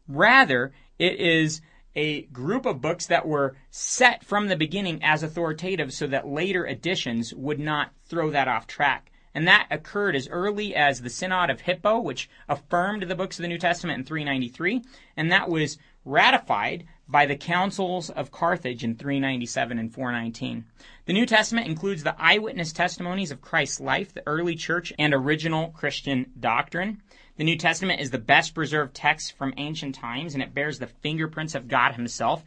Rather, 0.07 0.73
it 0.99 1.19
is 1.19 1.63
a 1.97 2.23
group 2.27 2.67
of 2.67 2.83
books 2.83 3.07
that 3.07 3.27
were 3.27 3.57
set 3.71 4.23
from 4.23 4.49
the 4.49 4.57
beginning 4.57 5.03
as 5.03 5.23
authoritative 5.23 5.95
so 5.95 6.07
that 6.09 6.29
later 6.29 6.67
editions 6.67 7.33
would 7.33 7.59
not 7.59 7.93
throw 8.05 8.31
that 8.31 8.49
off 8.49 8.67
track. 8.67 9.11
And 9.35 9.49
that 9.49 9.67
occurred 9.71 10.15
as 10.15 10.29
early 10.29 10.75
as 10.75 11.01
the 11.01 11.09
Synod 11.09 11.49
of 11.49 11.63
Hippo, 11.63 12.01
which 12.01 12.29
affirmed 12.51 13.05
the 13.05 13.15
books 13.15 13.39
of 13.39 13.45
the 13.45 13.49
New 13.49 13.59
Testament 13.59 14.01
in 14.01 14.05
393, 14.05 14.85
and 15.17 15.33
that 15.33 15.49
was 15.49 15.79
ratified 16.05 16.85
by 17.11 17.27
the 17.27 17.37
councils 17.37 18.09
of 18.09 18.31
Carthage 18.31 18.85
in 18.85 18.95
397 18.95 19.79
and 19.79 19.93
419. 19.93 20.65
The 21.07 21.13
New 21.13 21.27
Testament 21.27 21.67
includes 21.67 22.05
the 22.05 22.15
eyewitness 22.17 22.73
testimonies 22.73 23.33
of 23.33 23.41
Christ's 23.41 23.81
life, 23.81 24.15
the 24.15 24.23
early 24.27 24.55
church, 24.55 24.93
and 24.97 25.13
original 25.13 25.71
Christian 25.71 26.31
doctrine. 26.39 27.03
The 27.37 27.45
New 27.45 27.57
Testament 27.57 28.01
is 28.01 28.11
the 28.11 28.19
best 28.19 28.55
preserved 28.55 28.95
text 28.95 29.37
from 29.37 29.55
ancient 29.57 29.97
times, 29.97 30.35
and 30.35 30.43
it 30.43 30.55
bears 30.55 30.79
the 30.79 30.87
fingerprints 30.87 31.57
of 31.57 31.67
God 31.67 31.95
Himself. 31.95 32.45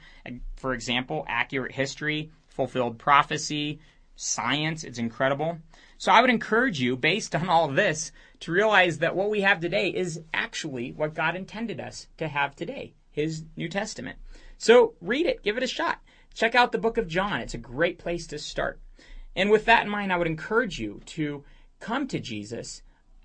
For 0.55 0.73
example, 0.73 1.25
accurate 1.27 1.73
history, 1.73 2.31
fulfilled 2.47 2.97
prophecy, 2.97 3.79
science. 4.15 4.83
It's 4.85 4.99
incredible. 4.99 5.57
So 5.97 6.11
I 6.11 6.21
would 6.21 6.29
encourage 6.29 6.79
you, 6.79 6.95
based 6.95 7.35
on 7.35 7.49
all 7.49 7.67
this, 7.67 8.11
to 8.41 8.51
realize 8.51 8.99
that 8.99 9.15
what 9.15 9.29
we 9.29 9.41
have 9.41 9.59
today 9.59 9.89
is 9.89 10.21
actually 10.33 10.91
what 10.91 11.15
God 11.15 11.35
intended 11.35 11.81
us 11.81 12.07
to 12.17 12.29
have 12.29 12.55
today 12.55 12.93
His 13.11 13.43
New 13.57 13.67
Testament. 13.67 14.19
So 14.63 14.93
read 15.01 15.25
it, 15.25 15.43
give 15.43 15.57
it 15.57 15.63
a 15.63 15.67
shot. 15.67 15.99
Check 16.33 16.55
out 16.55 16.71
the 16.71 16.77
book 16.77 16.97
of 16.97 17.09
John. 17.09 17.41
It's 17.41 17.53
a 17.53 17.57
great 17.57 17.99
place 17.99 18.25
to 18.27 18.39
start. 18.39 18.79
And 19.35 19.49
with 19.49 19.65
that 19.65 19.83
in 19.83 19.89
mind, 19.89 20.13
I 20.13 20.15
would 20.15 20.25
encourage 20.25 20.79
you 20.79 21.01
to 21.07 21.43
come 21.81 22.07
to 22.07 22.17
Jesus 22.17 22.81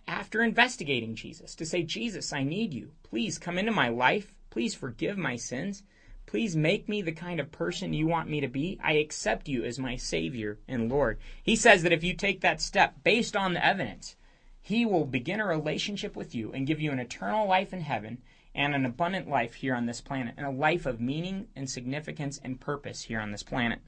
after 0.08 0.42
investigating 0.42 1.14
Jesus 1.14 1.54
to 1.54 1.64
say, 1.64 1.84
Jesus, 1.84 2.32
I 2.32 2.42
need 2.42 2.74
you. 2.74 2.90
Please 3.04 3.38
come 3.38 3.56
into 3.56 3.70
my 3.70 3.88
life. 3.88 4.34
Please 4.50 4.74
forgive 4.74 5.16
my 5.16 5.36
sins. 5.36 5.84
Please 6.26 6.56
make 6.56 6.88
me 6.88 7.02
the 7.02 7.12
kind 7.12 7.38
of 7.38 7.52
person 7.52 7.92
you 7.92 8.08
want 8.08 8.28
me 8.28 8.40
to 8.40 8.48
be. 8.48 8.80
I 8.82 8.94
accept 8.94 9.46
you 9.46 9.62
as 9.62 9.78
my 9.78 9.94
Savior 9.94 10.58
and 10.66 10.90
Lord. 10.90 11.20
He 11.44 11.54
says 11.54 11.84
that 11.84 11.92
if 11.92 12.02
you 12.02 12.14
take 12.14 12.40
that 12.40 12.60
step 12.60 13.04
based 13.04 13.36
on 13.36 13.52
the 13.52 13.64
evidence, 13.64 14.16
He 14.60 14.84
will 14.84 15.04
begin 15.04 15.38
a 15.38 15.46
relationship 15.46 16.16
with 16.16 16.34
you 16.34 16.50
and 16.52 16.66
give 16.66 16.80
you 16.80 16.90
an 16.90 16.98
eternal 16.98 17.46
life 17.46 17.72
in 17.72 17.82
heaven 17.82 18.18
and 18.58 18.74
an 18.74 18.84
abundant 18.84 19.28
life 19.28 19.54
here 19.54 19.76
on 19.76 19.86
this 19.86 20.00
planet, 20.00 20.34
and 20.36 20.44
a 20.44 20.50
life 20.50 20.84
of 20.84 21.00
meaning 21.00 21.46
and 21.54 21.70
significance 21.70 22.40
and 22.42 22.60
purpose 22.60 23.02
here 23.02 23.20
on 23.20 23.30
this 23.30 23.44
planet. 23.44 23.78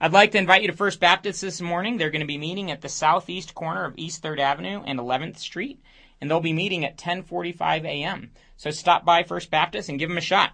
I'd 0.00 0.14
like 0.14 0.32
to 0.32 0.38
invite 0.38 0.62
you 0.62 0.68
to 0.68 0.76
First 0.76 0.98
Baptist 0.98 1.42
this 1.42 1.60
morning. 1.60 1.98
They're 1.98 2.10
going 2.10 2.22
to 2.22 2.26
be 2.26 2.38
meeting 2.38 2.70
at 2.70 2.80
the 2.80 2.88
southeast 2.88 3.54
corner 3.54 3.84
of 3.84 3.92
East 3.98 4.22
3rd 4.22 4.40
Avenue 4.40 4.82
and 4.84 4.98
11th 4.98 5.36
Street, 5.36 5.78
and 6.20 6.30
they'll 6.30 6.40
be 6.40 6.54
meeting 6.54 6.86
at 6.86 6.96
10:45 6.96 7.84
a.m. 7.84 8.30
So 8.56 8.70
stop 8.70 9.04
by 9.04 9.24
First 9.24 9.50
Baptist 9.50 9.90
and 9.90 9.98
give 9.98 10.08
them 10.08 10.18
a 10.18 10.22
shot. 10.22 10.52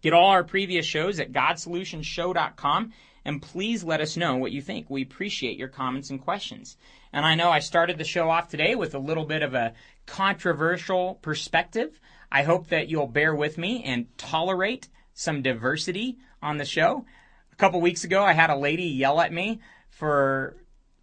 Get 0.00 0.12
all 0.12 0.30
our 0.30 0.44
previous 0.44 0.86
shows 0.86 1.18
at 1.18 1.32
godsolutionshow.com 1.32 2.92
and 3.24 3.42
please 3.42 3.82
let 3.82 4.00
us 4.00 4.16
know 4.16 4.36
what 4.36 4.52
you 4.52 4.60
think. 4.60 4.88
We 4.88 5.02
appreciate 5.02 5.58
your 5.58 5.68
comments 5.68 6.10
and 6.10 6.20
questions. 6.20 6.76
And 7.12 7.24
I 7.24 7.34
know 7.34 7.50
I 7.50 7.60
started 7.60 7.96
the 7.96 8.04
show 8.04 8.28
off 8.28 8.48
today 8.48 8.74
with 8.74 8.94
a 8.94 8.98
little 8.98 9.24
bit 9.24 9.42
of 9.42 9.54
a 9.54 9.72
controversial 10.06 11.14
perspective. 11.22 11.98
I 12.30 12.42
hope 12.42 12.68
that 12.68 12.88
you'll 12.88 13.06
bear 13.06 13.34
with 13.34 13.58
me 13.58 13.82
and 13.84 14.06
tolerate 14.18 14.88
some 15.12 15.42
diversity 15.42 16.18
on 16.42 16.58
the 16.58 16.64
show. 16.64 17.04
A 17.52 17.56
couple 17.56 17.80
weeks 17.80 18.04
ago, 18.04 18.24
I 18.24 18.32
had 18.32 18.50
a 18.50 18.56
lady 18.56 18.84
yell 18.84 19.20
at 19.20 19.32
me 19.32 19.60
for 19.88 20.56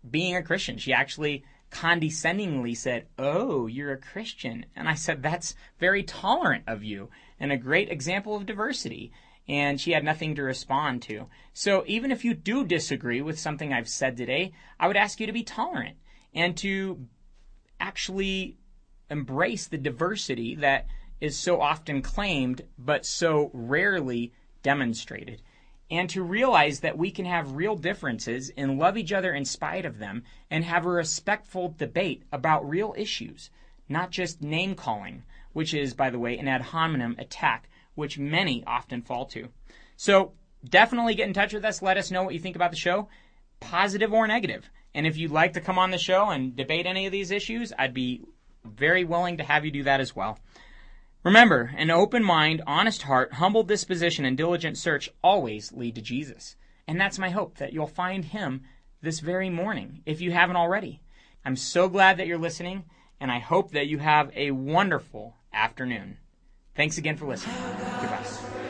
being 0.10 0.36
a 0.36 0.44
Christian. 0.44 0.78
She 0.78 0.94
actually 0.94 1.44
condescendingly 1.70 2.76
said, 2.76 3.08
Oh, 3.18 3.68
you're 3.68 3.94
a 3.94 3.98
Christian. 3.98 4.66
And 4.76 4.88
I 4.88 4.96
said, 4.96 5.24
That's 5.24 5.56
very 5.80 6.04
tolerant 6.04 6.66
of 6.68 6.84
you 6.84 7.10
and 7.40 7.52
a 7.52 7.58
great 7.58 7.90
example 7.90 8.36
of 8.36 8.46
diversity. 8.46 9.12
And 9.48 9.82
she 9.82 9.92
had 9.92 10.04
nothing 10.04 10.36
to 10.36 10.44
respond 10.44 11.02
to. 11.04 11.28
So 11.54 11.84
even 11.88 12.12
if 12.12 12.24
you 12.24 12.34
do 12.34 12.64
disagree 12.64 13.22
with 13.22 13.40
something 13.40 13.74
I've 13.74 13.90
said 13.90 14.16
today, 14.16 14.54
I 14.80 14.88
would 14.88 14.98
ask 14.98 15.20
you 15.20 15.26
to 15.26 15.34
be 15.34 15.44
tolerant 15.44 15.98
and 16.34 16.56
to 16.58 17.08
actually 17.80 18.58
embrace 19.10 19.68
the 19.68 19.78
diversity 19.78 20.56
that 20.56 20.86
is 21.22 21.38
so 21.38 21.62
often 21.62 22.02
claimed 22.02 22.62
but 22.78 23.06
so 23.06 23.50
rarely 23.54 24.34
demonstrated 24.64 25.42
and 25.92 26.10
to 26.10 26.24
realize 26.24 26.80
that 26.80 26.98
we 26.98 27.12
can 27.12 27.26
have 27.26 27.58
real 27.58 27.76
differences 27.76 28.50
and 28.56 28.80
love 28.80 28.98
each 28.98 29.12
other 29.12 29.34
in 29.34 29.44
spite 29.44 29.86
of 29.86 30.00
them 30.00 30.24
and 30.50 30.64
have 30.64 30.86
a 30.86 30.90
respectful 30.90 31.76
debate 31.78 32.24
about 32.32 32.68
real 32.68 32.96
issues, 32.98 33.50
not 33.90 34.10
just 34.10 34.42
name 34.42 34.74
calling, 34.74 35.24
which 35.52 35.74
is, 35.74 35.94
by 35.94 36.10
the 36.10 36.18
way, 36.18 36.38
an 36.38 36.48
ad 36.48 36.62
hominem 36.62 37.14
attack, 37.20 37.70
which 37.94 38.18
many 38.18 38.64
often 38.66 39.02
fall 39.02 39.26
to. 39.26 39.50
So 39.98 40.32
definitely 40.64 41.14
get 41.14 41.28
in 41.28 41.34
touch 41.34 41.54
with 41.54 41.66
us. 41.66 41.82
Let 41.82 41.98
us 41.98 42.10
know 42.10 42.24
what 42.24 42.34
you 42.34 42.40
think 42.40 42.56
about 42.56 42.72
the 42.72 42.78
show, 42.78 43.10
positive 43.60 44.14
or 44.14 44.26
negative. 44.28 44.70
And 44.96 45.06
if 45.06 45.18
you'd 45.18 45.32
like 45.32 45.54
to 45.54 45.62
come 45.62 45.78
on 45.78 45.92
the 45.92 45.98
show 45.98 46.30
and 46.30 46.56
debate 46.56 46.86
any 46.86 47.06
of 47.06 47.12
these 47.12 47.32
issues, 47.32 47.74
I'd 47.78 47.94
be 47.94 48.22
very 48.64 49.04
willing 49.04 49.38
to 49.38 49.44
have 49.44 49.66
you 49.66 49.72
do 49.72 49.84
that 49.84 50.00
as 50.00 50.16
well. 50.16 50.40
Remember, 51.24 51.72
an 51.78 51.92
open 51.92 52.24
mind, 52.24 52.64
honest 52.66 53.04
heart, 53.04 53.34
humble 53.34 53.64
disposition, 53.64 54.26
and 54.26 54.36
diligent 54.36 54.78
search 54.78 55.10
always 55.24 55.72
lead 55.72 55.96
to 55.96 56.02
Jesus. 56.02 56.56
And 56.88 57.00
that's 57.00 57.20
my 57.20 57.30
hope 57.30 57.58
that 57.58 57.74
you'll 57.74 57.86
find 57.86 58.26
him 58.26 58.64
this 59.02 59.20
very 59.20 59.50
morning, 59.50 60.02
if 60.06 60.20
you 60.20 60.32
haven't 60.32 60.56
already. 60.56 61.02
I'm 61.46 61.56
so 61.56 61.88
glad 61.90 62.18
that 62.18 62.28
you're 62.28 62.40
listening, 62.40 62.86
and 63.20 63.32
I 63.32 63.40
hope 63.40 63.72
that 63.72 63.88
you 63.88 64.00
have 64.00 64.32
a 64.36 64.52
wonderful 64.52 65.36
afternoon. 65.54 66.18
Thanks 66.76 66.98
again 66.98 67.18
for 67.18 67.28
listening. 67.28 67.56
Goodbye. 68.00 68.61